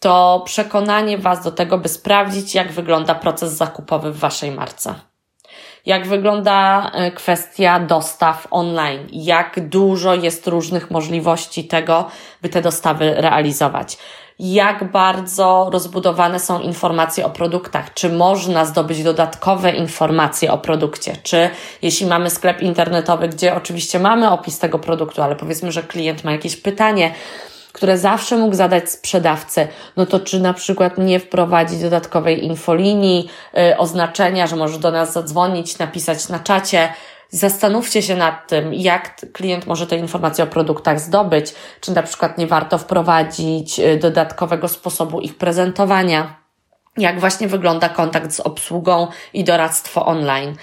[0.00, 4.94] to przekonanie Was do tego, by sprawdzić, jak wygląda proces zakupowy w Waszej marce
[5.86, 12.08] jak wygląda e, kwestia dostaw online, jak dużo jest różnych możliwości tego,
[12.42, 13.98] by te dostawy realizować.
[14.38, 17.94] Jak bardzo rozbudowane są informacje o produktach?
[17.94, 21.16] Czy można zdobyć dodatkowe informacje o produkcie?
[21.22, 21.50] Czy
[21.82, 26.32] jeśli mamy sklep internetowy, gdzie oczywiście mamy opis tego produktu, ale powiedzmy, że klient ma
[26.32, 27.14] jakieś pytanie,
[27.74, 33.78] które zawsze mógł zadać sprzedawcy, no to czy na przykład nie wprowadzić dodatkowej infolinii, yy,
[33.78, 36.88] oznaczenia, że może do nas zadzwonić, napisać na czacie,
[37.30, 42.38] Zastanówcie się nad tym, jak klient może te informacje o produktach zdobyć, czy na przykład
[42.38, 46.36] nie warto wprowadzić y, dodatkowego sposobu ich prezentowania,
[46.96, 50.56] jak właśnie wygląda kontakt z obsługą i doradztwo online.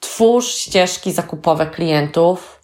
[0.00, 2.60] Twórz ścieżki zakupowe klientów,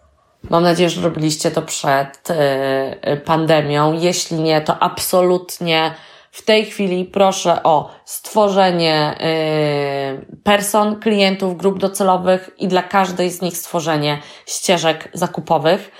[0.51, 3.93] Mam nadzieję, że robiliście to przed y, pandemią.
[3.93, 5.95] Jeśli nie, to absolutnie
[6.31, 9.15] w tej chwili proszę o stworzenie
[10.33, 15.91] y, person, klientów, grup docelowych i dla każdej z nich stworzenie ścieżek zakupowych.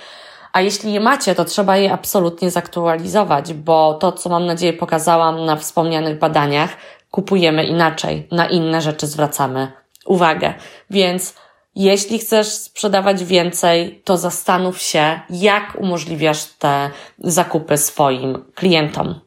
[0.53, 5.45] A jeśli je macie, to trzeba je absolutnie zaktualizować, bo to, co mam nadzieję pokazałam
[5.45, 6.69] na wspomnianych badaniach,
[7.11, 9.71] kupujemy inaczej, na inne rzeczy zwracamy
[10.05, 10.53] uwagę.
[10.89, 11.35] Więc
[11.75, 19.19] jeśli chcesz sprzedawać więcej, to zastanów się, jak umożliwiasz te zakupy swoim klientom.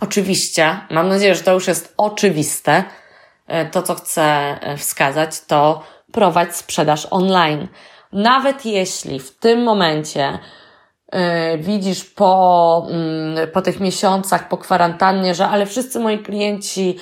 [0.00, 2.84] Oczywiście, mam nadzieję, że to już jest oczywiste.
[3.46, 7.68] E, to, co chcę e, wskazać, to prowadź sprzedaż online.
[8.12, 10.38] Nawet jeśli w tym momencie
[11.12, 11.18] yy,
[11.58, 12.86] widzisz po,
[13.36, 16.96] yy, po tych miesiącach, po kwarantannie, że ale wszyscy moi klienci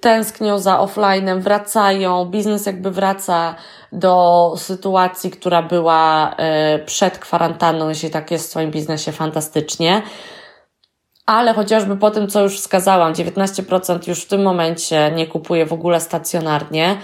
[0.00, 3.54] tęsknią za offline'em, wracają, biznes jakby wraca
[3.92, 10.02] do sytuacji, która była e, przed kwarantanną, jeśli tak jest w swoim biznesie, fantastycznie.
[11.26, 15.72] ale chociażby po tym, co już wskazałam, 19% już w tym momencie nie kupuje w
[15.72, 16.96] ogóle stacjonarnie,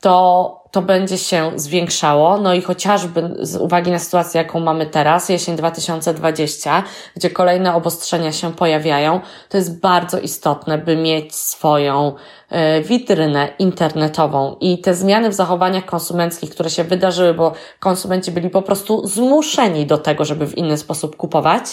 [0.00, 2.38] to, to będzie się zwiększało.
[2.38, 6.82] No i chociażby z uwagi na sytuację, jaką mamy teraz, jesień 2020,
[7.16, 12.12] gdzie kolejne obostrzenia się pojawiają, to jest bardzo istotne, by mieć swoją
[12.50, 18.50] e, witrynę internetową i te zmiany w zachowaniach konsumenckich, które się wydarzyły, bo konsumenci byli
[18.50, 21.64] po prostu zmuszeni do tego, żeby w inny sposób kupować,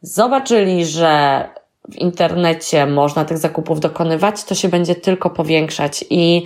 [0.00, 1.44] zobaczyli, że
[1.90, 6.44] w internecie można tych zakupów dokonywać, to się będzie tylko powiększać i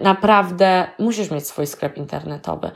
[0.00, 2.70] naprawdę musisz mieć swój sklep internetowy,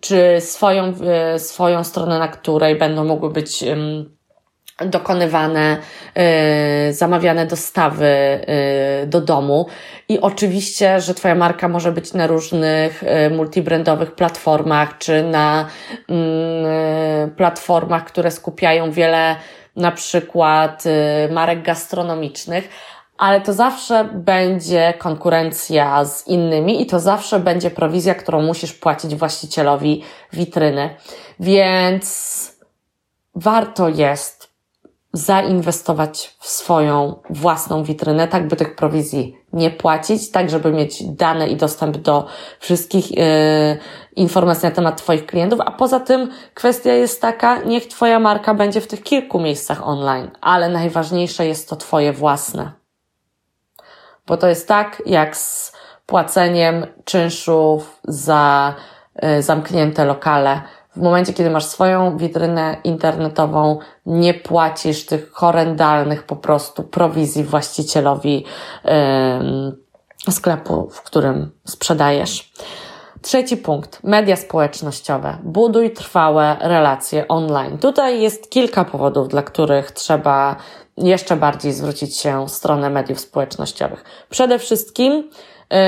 [0.00, 0.92] czy swoją,
[1.34, 3.64] y, swoją stronę, na której będą mogły być
[4.86, 5.76] dokonywane,
[6.88, 8.40] y, zamawiane dostawy
[9.06, 9.66] do domu.
[10.08, 15.68] I oczywiście, że Twoja marka może być na różnych multibrandowych platformach, czy na
[17.36, 19.36] platformach, które skupiają wiele
[19.76, 20.84] na przykład
[21.30, 22.68] marek gastronomicznych,
[23.18, 29.14] ale to zawsze będzie konkurencja z innymi i to zawsze będzie prowizja, którą musisz płacić
[29.14, 30.96] właścicielowi witryny.
[31.40, 32.52] Więc
[33.34, 34.54] warto jest
[35.12, 41.48] zainwestować w swoją własną witrynę, tak by tych prowizji nie płacić, tak żeby mieć dane
[41.48, 42.26] i dostęp do
[42.60, 43.16] wszystkich yy,
[44.16, 48.80] informacji na temat Twoich klientów, a poza tym kwestia jest taka, niech Twoja marka będzie
[48.80, 52.83] w tych kilku miejscach online, ale najważniejsze jest to Twoje własne.
[54.26, 55.72] Bo to jest tak, jak z
[56.06, 58.74] płaceniem czynszów za
[59.38, 60.62] y, zamknięte lokale.
[60.96, 68.44] W momencie, kiedy masz swoją witrynę internetową, nie płacisz tych horrendalnych po prostu prowizji właścicielowi
[68.84, 72.52] yy, sklepu, w którym sprzedajesz.
[73.22, 74.02] Trzeci punkt.
[74.02, 75.38] Media społecznościowe.
[75.42, 77.78] Buduj trwałe relacje online.
[77.78, 80.56] Tutaj jest kilka powodów, dla których trzeba
[80.96, 84.04] jeszcze bardziej zwrócić się w stronę mediów społecznościowych.
[84.30, 85.30] Przede wszystkim,
[85.70, 85.78] yy,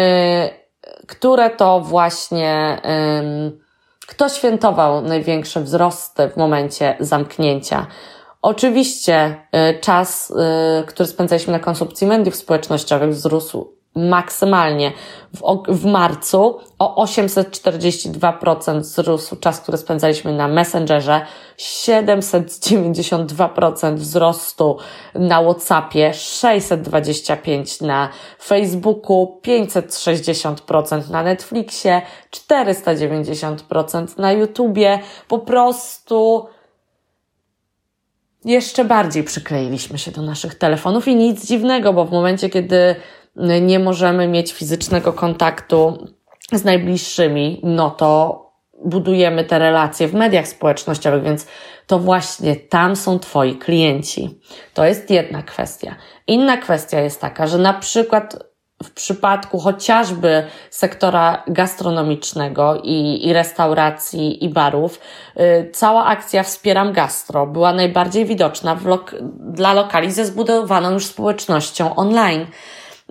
[1.06, 2.80] które to właśnie,
[4.06, 7.86] kto świętował największe wzrosty w momencie zamknięcia.
[8.42, 10.32] Oczywiście yy, czas,
[10.78, 14.92] yy, który spędzaliśmy na konsumpcji mediów społecznościowych wzrósł maksymalnie.
[15.34, 21.20] W, w marcu o 842% wzrósł czas, który spędzaliśmy na Messengerze,
[21.58, 24.78] 792% wzrostu
[25.14, 28.08] na WhatsAppie, 625 na
[28.42, 34.98] Facebooku, 560% na Netflixie, 490% na YouTubie.
[35.28, 36.46] Po prostu
[38.44, 42.96] jeszcze bardziej przykleiliśmy się do naszych telefonów i nic dziwnego, bo w momencie, kiedy
[43.60, 46.06] nie możemy mieć fizycznego kontaktu
[46.52, 48.42] z najbliższymi, no to
[48.84, 51.46] budujemy te relacje w mediach społecznościowych, więc
[51.86, 54.40] to właśnie tam są Twoi klienci.
[54.74, 55.96] To jest jedna kwestia.
[56.26, 58.36] Inna kwestia jest taka, że na przykład
[58.82, 65.00] w przypadku chociażby sektora gastronomicznego i, i restauracji i barów,
[65.36, 71.94] yy, cała akcja Wspieram Gastro była najbardziej widoczna lok dla lokali ze zbudowaną już społecznością
[71.94, 72.46] online.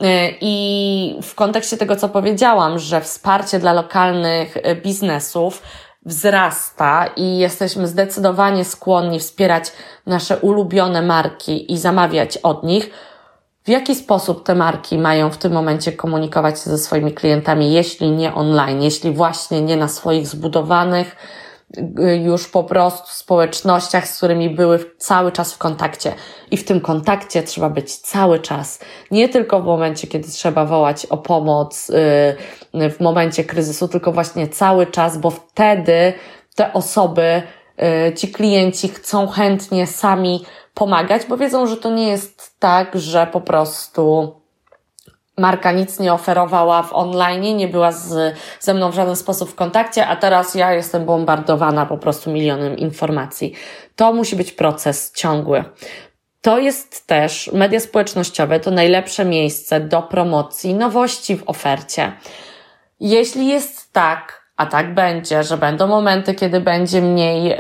[0.01, 5.62] E, I w kontekście tego, co powiedziałam, że wsparcie dla lokalnych e, biznesów
[6.05, 9.71] wzrasta i jesteśmy zdecydowanie skłonni wspierać
[10.05, 12.89] nasze ulubione marki i zamawiać od nich,
[13.65, 18.12] w jaki sposób te marki mają w tym momencie komunikować się ze swoimi klientami, jeśli
[18.12, 21.15] nie online, jeśli właśnie nie na swoich zbudowanych,
[22.23, 26.13] już po prostu w społecznościach, z którymi były cały czas w kontakcie.
[26.51, 28.80] I w tym kontakcie trzeba być cały czas.
[29.12, 34.47] Nie tylko w momencie, kiedy trzeba wołać o pomoc, y, w momencie kryzysu, tylko właśnie
[34.47, 36.13] cały czas, bo wtedy
[36.56, 37.41] te osoby,
[38.10, 43.28] y, ci klienci chcą chętnie sami pomagać, bo wiedzą, że to nie jest tak, że
[43.28, 44.36] po prostu
[45.38, 49.56] marka nic nie oferowała w online, nie była z, ze mną w żaden sposób w
[49.56, 53.54] kontakcie, a teraz ja jestem bombardowana po prostu milionem informacji.
[53.95, 55.63] To musi być proces ciągły.
[56.41, 62.12] To jest też media społecznościowe, to najlepsze miejsce do promocji nowości w ofercie.
[63.00, 67.56] Jeśli jest tak, a tak będzie, że będą momenty, kiedy będzie mniej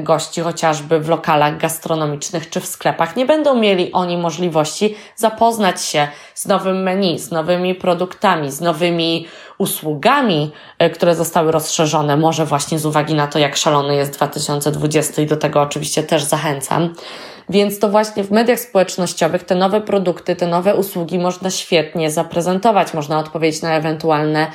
[0.00, 3.16] gości, chociażby w lokalach gastronomicznych czy w sklepach.
[3.16, 9.26] Nie będą mieli oni możliwości zapoznać się z nowym menu, z nowymi produktami, z nowymi
[9.58, 12.16] usługami, e, które zostały rozszerzone.
[12.16, 16.24] Może właśnie z uwagi na to, jak szalony jest 2020 i do tego oczywiście też
[16.24, 16.94] zachęcam.
[17.48, 22.94] Więc to właśnie w mediach społecznościowych te nowe produkty, te nowe usługi można świetnie zaprezentować,
[22.94, 24.46] można odpowiedzieć na ewentualne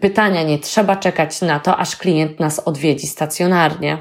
[0.00, 0.42] pytania.
[0.42, 3.98] Nie trzeba czekać na to, aż klient nas odwiedzi stacjonarnie.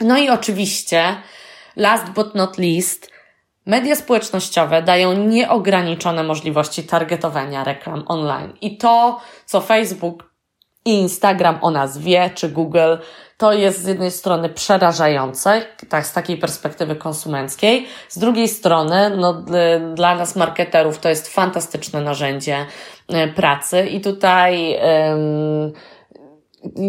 [0.00, 1.16] No i oczywiście,
[1.76, 3.10] last but not least,
[3.68, 8.52] Media społecznościowe dają nieograniczone możliwości targetowania reklam online.
[8.60, 10.27] I to, co Facebook
[10.94, 12.96] Instagram o nas wie, czy Google,
[13.36, 19.42] to jest z jednej strony przerażające, tak z takiej perspektywy konsumenckiej, z drugiej strony, no,
[19.94, 22.66] dla nas marketerów to jest fantastyczne narzędzie
[23.08, 23.86] e, pracy.
[23.86, 25.72] I tutaj um,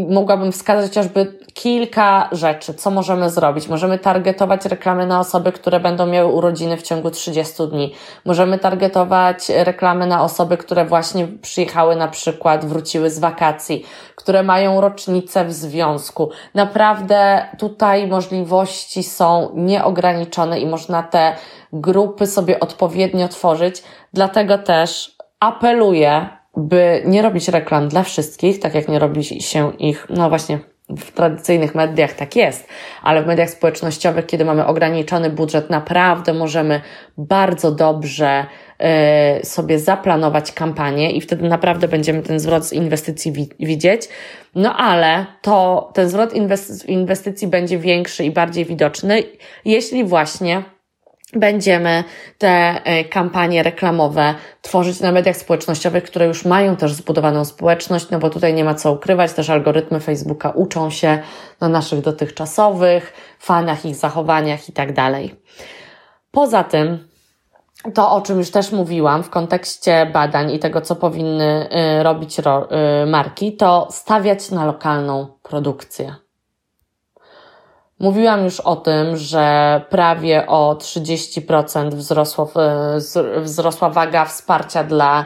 [0.09, 3.67] mogłabym wskazać chociażby kilka rzeczy, co możemy zrobić.
[3.67, 7.93] Możemy targetować reklamy na osoby, które będą miały urodziny w ciągu 30 dni.
[8.25, 14.81] Możemy targetować reklamy na osoby, które właśnie przyjechały na przykład, wróciły z wakacji, które mają
[14.81, 16.29] rocznicę w związku.
[16.53, 21.35] Naprawdę tutaj możliwości są nieograniczone i można te
[21.73, 23.83] grupy sobie odpowiednio tworzyć.
[24.13, 30.07] Dlatego też apeluję by nie robić reklam dla wszystkich, tak jak nie robi się ich,
[30.09, 30.59] no właśnie,
[30.97, 32.67] w tradycyjnych mediach tak jest,
[33.03, 36.81] ale w mediach społecznościowych, kiedy mamy ograniczony budżet, naprawdę możemy
[37.17, 38.45] bardzo dobrze
[39.41, 44.09] y, sobie zaplanować kampanię i wtedy naprawdę będziemy ten zwrot z inwestycji wi widzieć.
[44.55, 46.33] No ale to ten zwrot
[46.87, 49.23] inwestycji będzie większy i bardziej widoczny,
[49.65, 50.63] jeśli właśnie
[51.33, 52.03] będziemy
[52.37, 52.47] te
[52.83, 58.29] e, kampanie reklamowe tworzyć na mediach społecznościowych, które już mają też zbudowaną społeczność, no bo
[58.29, 61.19] tutaj nie ma co ukrywać, też algorytmy Facebooka uczą się
[61.61, 65.35] na naszych dotychczasowych fanach, ich zachowaniach i tak dalej.
[66.31, 67.09] Poza tym,
[67.93, 71.69] to, o czym już też mówiłam w kontekście badań i tego, co powinny
[71.99, 72.43] y, robić y,
[73.07, 76.15] marki, to stawiać na lokalną produkcję.
[77.99, 82.51] Mówiłam już o tym, że prawie o 30% wzrosło,
[83.41, 85.25] wzrosła waga wsparcia dla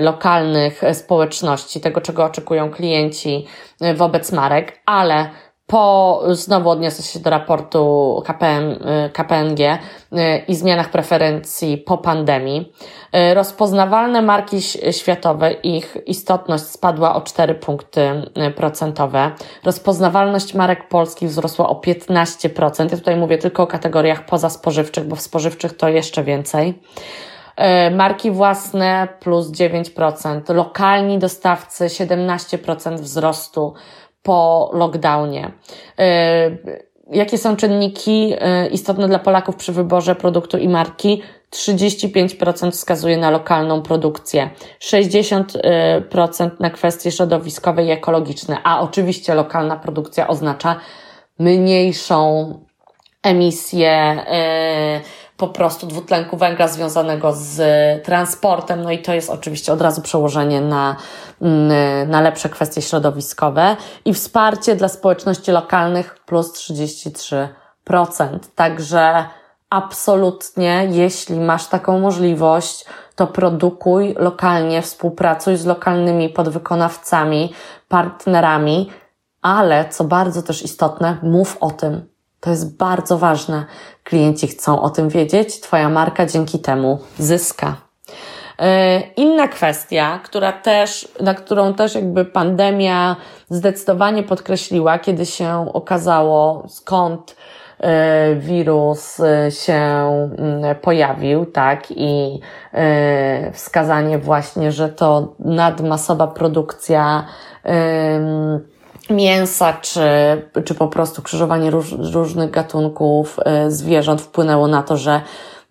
[0.00, 3.46] lokalnych społeczności, tego czego oczekują klienci
[3.94, 5.30] wobec marek, ale
[5.66, 8.78] po, znowu odniosę się do raportu KPM,
[9.12, 9.78] KPNG y,
[10.48, 12.72] i zmianach preferencji po pandemii.
[13.30, 18.00] Y, rozpoznawalne marki światowe, ich istotność spadła o 4 punkty
[18.48, 19.30] y, procentowe.
[19.64, 22.90] Rozpoznawalność marek polskich wzrosła o 15%.
[22.90, 26.82] Ja tutaj mówię tylko o kategoriach pozaspożywczych, bo w spożywczych to jeszcze więcej.
[27.90, 33.74] Marki własne plus 9%, lokalni dostawcy 17% wzrostu
[34.24, 35.50] po lockdownie.
[36.00, 41.22] Y, jakie są czynniki y, istotne dla Polaków przy wyborze produktu i marki?
[41.50, 44.50] 35% wskazuje na lokalną produkcję,
[44.80, 50.76] 60% na kwestie środowiskowe i ekologiczne, a oczywiście lokalna produkcja oznacza
[51.38, 52.54] mniejszą
[53.22, 54.24] emisję
[54.96, 57.58] yy, po prostu dwutlenku węgla związanego z
[58.04, 60.96] transportem, no i to jest oczywiście od razu przełożenie na,
[61.42, 63.76] mm, na lepsze kwestie środowiskowe.
[64.04, 68.38] I wsparcie dla społeczności lokalnych plus 33%.
[68.54, 69.24] Także
[69.70, 72.84] absolutnie, jeśli masz taką możliwość,
[73.16, 77.52] to produkuj lokalnie, współpracuj z lokalnymi podwykonawcami,
[77.88, 78.90] partnerami,
[79.42, 82.13] ale co bardzo też istotne, mów o tym,
[82.44, 83.64] to jest bardzo ważne.
[84.04, 87.76] Klienci chcą o tym wiedzieć, Twoja marka dzięki temu zyska.
[88.58, 93.16] E, inna kwestia, która też, na którą też jakby pandemia
[93.50, 97.36] zdecydowanie podkreśliła, kiedy się okazało, skąd
[97.78, 99.74] e, wirus e, się
[100.38, 102.40] mm, pojawił, tak, i
[103.52, 107.24] wskazanie właśnie, że to nadmasowa produkcja
[109.10, 110.00] mięsa, czy,
[110.64, 115.20] czy po prostu krzyżowanie róż, różnych gatunków e, zwierząt wpłynęło na to, że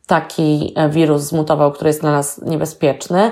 [0.07, 3.31] taki e, wirus zmutował, który jest dla nas niebezpieczny,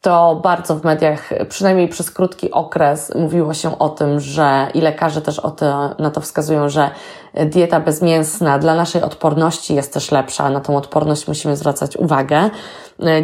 [0.00, 5.22] to bardzo w mediach, przynajmniej przez krótki okres, mówiło się o tym, że i lekarze
[5.22, 6.90] też o to, na to wskazują, że
[7.34, 10.50] dieta bezmięsna dla naszej odporności jest też lepsza.
[10.50, 12.50] Na tą odporność musimy zwracać uwagę.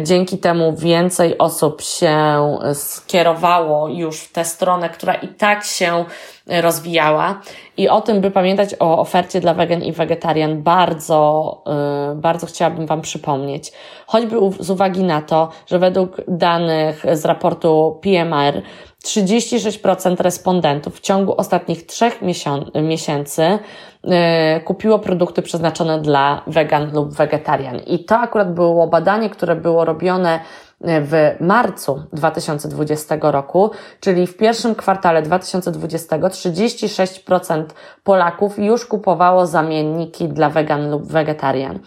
[0.03, 2.17] Dzięki temu więcej osób się
[2.73, 6.05] skierowało już w tę stronę, która i tak się
[6.61, 7.41] rozwijała.
[7.77, 11.63] I o tym, by pamiętać o ofercie dla wegan i wegetarian, bardzo,
[12.15, 13.71] bardzo chciałabym Wam przypomnieć.
[14.07, 18.61] Choćby z uwagi na to, że według danych z raportu PMR
[19.07, 22.19] 36% respondentów w ciągu ostatnich trzech
[22.83, 23.59] miesięcy
[24.03, 24.11] yy,
[24.65, 27.79] kupiło produkty przeznaczone dla wegan lub wegetarian.
[27.79, 30.39] I to akurat było badanie, które było robione
[30.81, 37.63] yy, w marcu 2020 roku, czyli w pierwszym kwartale 2020 36%
[38.03, 41.79] Polaków już kupowało zamienniki dla wegan lub wegetarian.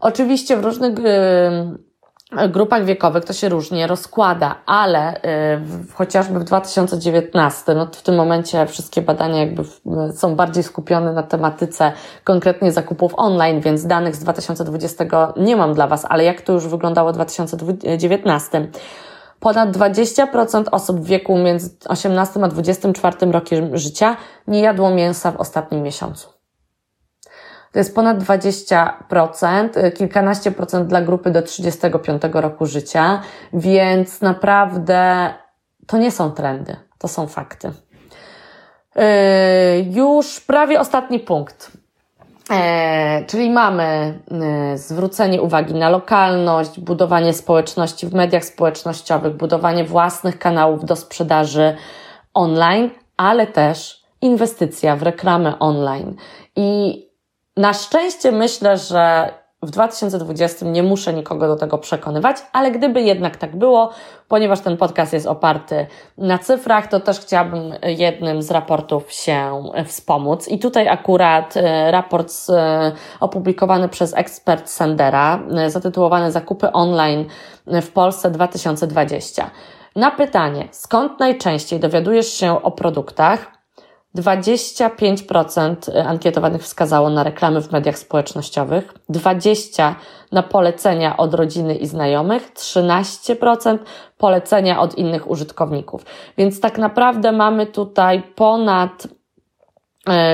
[0.00, 1.89] Oczywiście w różnych yy,
[2.48, 5.20] grupach wiekowych to się różnie rozkłada, ale y,
[5.94, 9.62] chociażby w 2019, no w tym momencie wszystkie badania jakby
[10.12, 11.92] są bardziej skupione na tematyce
[12.24, 15.04] konkretnie zakupów online, więc danych z 2020
[15.36, 18.68] nie mam dla Was, ale jak to już wyglądało w 2019?
[19.40, 24.16] Ponad 20% osób w wieku między 18 a 24 rokiem życia
[24.46, 26.39] nie jadło mięsa w ostatnim miesiącu.
[27.72, 33.20] To jest ponad 20%, y, kilkanaście procent dla grupy do 35 roku życia,
[33.52, 35.30] więc naprawdę
[35.86, 37.72] to nie są trendy, to są fakty.
[38.96, 39.02] Yy,
[39.90, 41.70] już prawie ostatni punkt.
[42.50, 44.18] E, czyli mamy
[44.74, 51.76] y, zwrócenie uwagi na lokalność, budowanie społeczności w mediach społecznościowych, budowanie własnych kanałów do sprzedaży
[52.34, 56.16] online, ale też inwestycja w reklamę online.
[56.56, 57.09] I
[57.60, 63.36] na szczęście myślę, że w 2020 nie muszę nikogo do tego przekonywać, ale gdyby jednak
[63.36, 63.90] tak było,
[64.28, 65.86] ponieważ ten podcast jest oparty
[66.18, 70.48] na cyfrach, to też chciałabym jednym z raportów się wspomóc.
[70.48, 77.24] I tutaj akurat e, raport e, opublikowany przez ekspert Sandera, e, zatytułowany Zakupy online
[77.66, 79.50] w Polsce 2020.
[79.96, 83.59] Na pytanie, skąd najczęściej dowiadujesz się o produktach,
[84.16, 89.94] 25% ankietowanych wskazało na reklamy w mediach społecznościowych, 20%
[90.32, 93.78] na polecenia od rodziny i znajomych, 13%
[94.18, 96.04] polecenia od innych użytkowników.
[96.38, 99.06] Więc tak naprawdę mamy tutaj ponad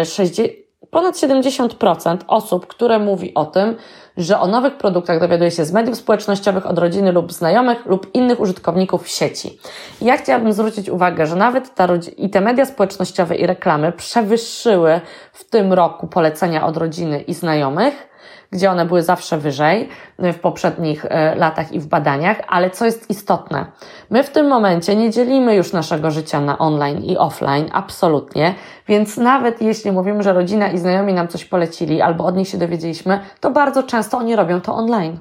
[0.05, 3.77] 60, e, ponad 70% osób, które mówi o tym,
[4.16, 8.40] że o nowych produktach dowiaduje się z mediów społecznościowych, od rodziny lub znajomych lub innych
[8.40, 9.58] użytkowników sieci.
[10.00, 15.00] I ja chciałabym zwrócić uwagę, że nawet ta i te media społecznościowe i reklamy przewyższyły
[15.32, 18.08] w tym roku polecenia od rodziny i znajomych,
[18.51, 19.88] gdzie one były zawsze wyżej
[20.18, 23.66] w poprzednich e, latach i w badaniach, ale co jest istotne,
[24.11, 28.55] my w tym momencie nie dzielimy już naszego życia na online i offline, absolutnie,
[28.88, 32.59] więc nawet jeśli mówimy, że rodzina i znajomi nam coś polecili albo od nich się
[32.59, 35.18] dowiedzieliśmy, to bardzo często oni robią to online.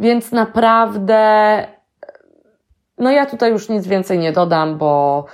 [0.00, 1.66] Więc naprawdę,
[2.98, 5.24] no ja tutaj już nic więcej nie dodam, bo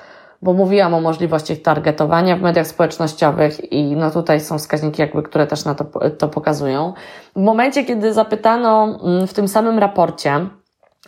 [0.45, 5.47] bo mówiłam o możliwości targetowania w mediach społecznościowych i no tutaj są wskaźniki jakby, które
[5.47, 6.92] też na to, to pokazują.
[7.36, 10.47] W momencie, kiedy zapytano mm, w tym samym raporcie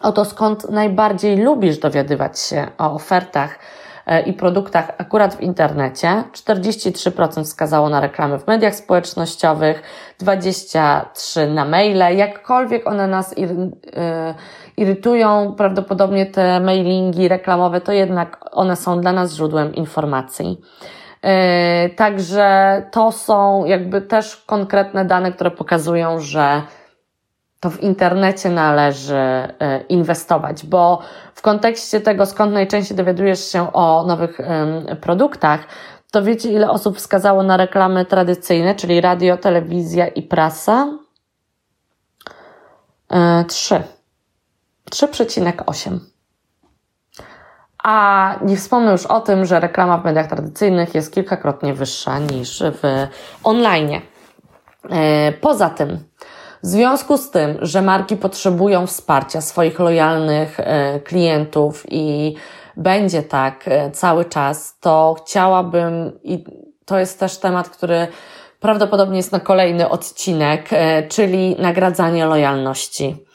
[0.01, 3.59] o to, skąd najbardziej lubisz dowiadywać się o ofertach
[4.27, 9.83] i produktach akurat w internecie, 43% wskazało na reklamy w mediach społecznościowych,
[10.21, 14.35] 23% na maile, jakkolwiek one nas e,
[14.77, 20.61] irytują prawdopodobnie te mailingi reklamowe, to jednak one są dla nas źródłem informacji.
[21.23, 26.63] E, także to są jakby też konkretne dane, które pokazują, że
[27.67, 31.03] to w internecie należy e, inwestować, bo
[31.35, 34.39] w kontekście tego, skąd najczęściej dowiadujesz się o nowych
[35.01, 35.61] produktach,
[36.11, 40.89] to wiecie, ile osób wskazało na reklamy tradycyjne, czyli radio, telewizja i prasa?
[43.11, 43.83] E, trzy.
[44.91, 45.99] 3,8.
[47.85, 52.63] A nie wspomnę już o tym, że reklama w mediach tradycyjnych jest kilkakrotnie wyższa niż
[52.63, 53.07] w
[53.45, 54.01] online.
[54.91, 55.99] E, poza tym,
[56.67, 62.35] w związku z tym, że marki potrzebują wsparcia swoich lojalnych e, klientów i
[62.77, 66.45] będzie tak e, cały czas, to chciałabym, i
[66.85, 68.07] to jest też temat, który
[68.61, 70.71] prawdopodobnie jest na kolejny odcinek,
[71.09, 73.26] czyli nagradzanie lojalności.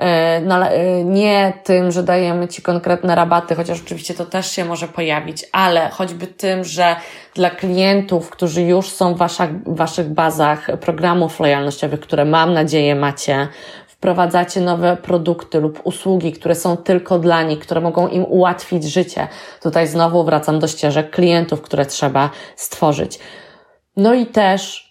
[0.00, 4.88] E, e, nie tym, że dajemy Ci konkretne rabaty, chociaż oczywiście to też się może
[4.88, 6.96] pojawić, ale choćby tym, że
[7.34, 13.48] dla klientów, którzy już są w waszych, waszych bazach programów lojalnościowych, które mam nadzieję macie,
[13.86, 19.28] wprowadzacie nowe produkty lub usługi, które są tylko dla nich, które mogą im ułatwić życie.
[19.62, 23.18] Tutaj znowu wracam do ścieżek klientów, które trzeba stworzyć.
[23.96, 24.89] No i też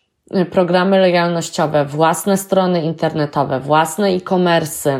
[0.52, 5.00] programy lojalnościowe, własne strony internetowe, własne e-commerce,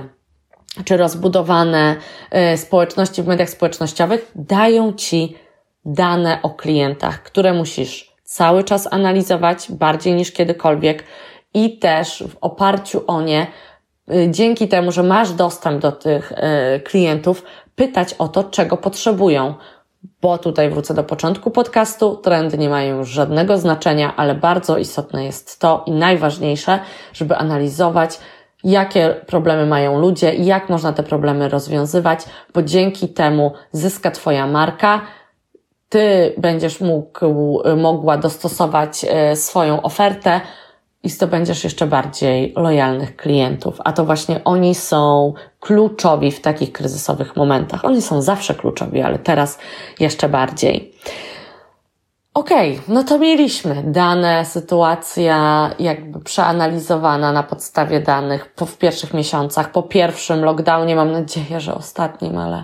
[0.86, 1.96] czy rozbudowane
[2.54, 5.36] y, społeczności w mediach społecznościowych dają Ci
[5.86, 11.04] dane o klientach, które musisz cały czas analizować bardziej niż kiedykolwiek
[11.54, 13.48] i też w oparciu o nie,
[14.12, 16.34] y, dzięki temu, że masz dostęp do tych
[16.84, 17.44] klientów,
[17.76, 19.54] pytać o to, czego potrzebują
[20.22, 22.16] bo tutaj wrócę do początku podcastu.
[22.16, 26.80] Trendy nie mają już żadnego znaczenia, ale bardzo istotne jest to i najważniejsze,
[27.14, 28.20] żeby analizować,
[28.64, 32.20] jakie problemy mają ludzie i jak można te problemy rozwiązywać,
[32.54, 35.02] bo dzięki temu zyska Twoja marka,
[35.90, 37.20] Ty będziesz mógł,
[37.78, 40.42] mogła dostosować e, swoją ofertę
[41.04, 43.78] i zdobędziesz jeszcze bardziej lojalnych klientów.
[43.86, 47.86] A to właśnie oni są kluczowi w takich kryzysowych momentach.
[47.86, 49.60] Oni są zawsze kluczowi, ale teraz
[50.00, 50.94] jeszcze bardziej.
[52.34, 59.14] Okej, okay, no to mieliśmy dane, sytuacja jakby przeanalizowana na podstawie danych po, w pierwszych
[59.14, 62.64] miesiącach, po pierwszym lockdownie, mam nadzieję, że ostatnim, ale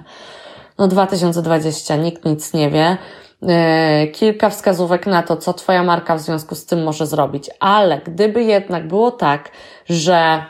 [0.77, 2.97] no 2020, nikt nic nie wie.
[3.41, 7.49] Yy, kilka wskazówek na to, co Twoja marka w związku z tym może zrobić.
[7.59, 9.51] Ale gdyby jednak było tak,
[9.89, 10.45] że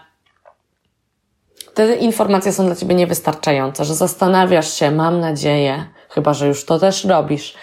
[1.74, 6.80] te informacje są dla Ciebie niewystarczające, że zastanawiasz się, mam nadzieję, chyba że już to
[6.80, 7.56] też robisz,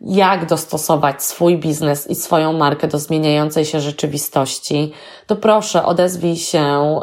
[0.00, 4.92] jak dostosować swój biznes i swoją markę do zmieniającej się rzeczywistości,
[5.26, 7.00] to proszę odezwij się um,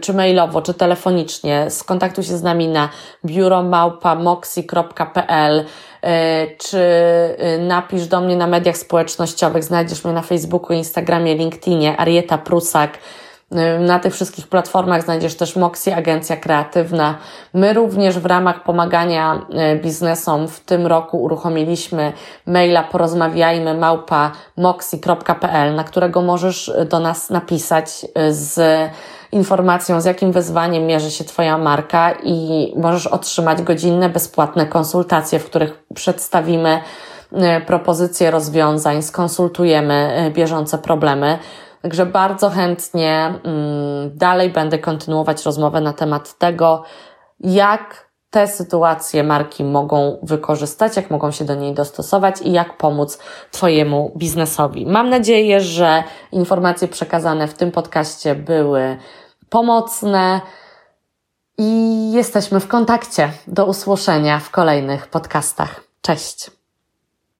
[0.00, 2.88] czy mailowo, czy telefonicznie, skontaktuj się z nami na
[3.24, 5.64] biuromałpa.moxi.pl
[6.02, 11.96] e, czy e, napisz do mnie na mediach społecznościowych, znajdziesz mnie na Facebooku, Instagramie, LinkedInie,
[11.96, 12.98] Arieta Prusak,
[13.80, 17.18] na tych wszystkich platformach znajdziesz też Moxie, agencja kreatywna.
[17.54, 19.42] My również w ramach pomagania
[19.74, 22.12] y, biznesom w tym roku uruchomiliśmy
[22.46, 28.60] maila porozmawiajmy małpa moxie.pl, na którego możesz do nas napisać y, z
[29.32, 35.44] informacją, z jakim wyzwaniem mierzy się Twoja marka i możesz otrzymać godzinne, bezpłatne konsultacje, w
[35.44, 36.80] których przedstawimy
[37.66, 41.38] propozycje rozwiązań, skonsultujemy bieżące problemy.
[41.82, 46.82] Także bardzo chętnie mm, dalej będę kontynuować rozmowę na temat tego,
[47.40, 53.18] jak te sytuacje marki mogą wykorzystać, jak mogą się do niej dostosować i jak pomóc
[53.50, 54.86] Twojemu biznesowi.
[54.86, 58.96] Mam nadzieję, że informacje przekazane w tym podcaście były
[59.48, 60.40] pomocne
[61.58, 63.32] i jesteśmy w kontakcie.
[63.46, 65.80] Do usłyszenia w kolejnych podcastach.
[66.02, 66.59] Cześć.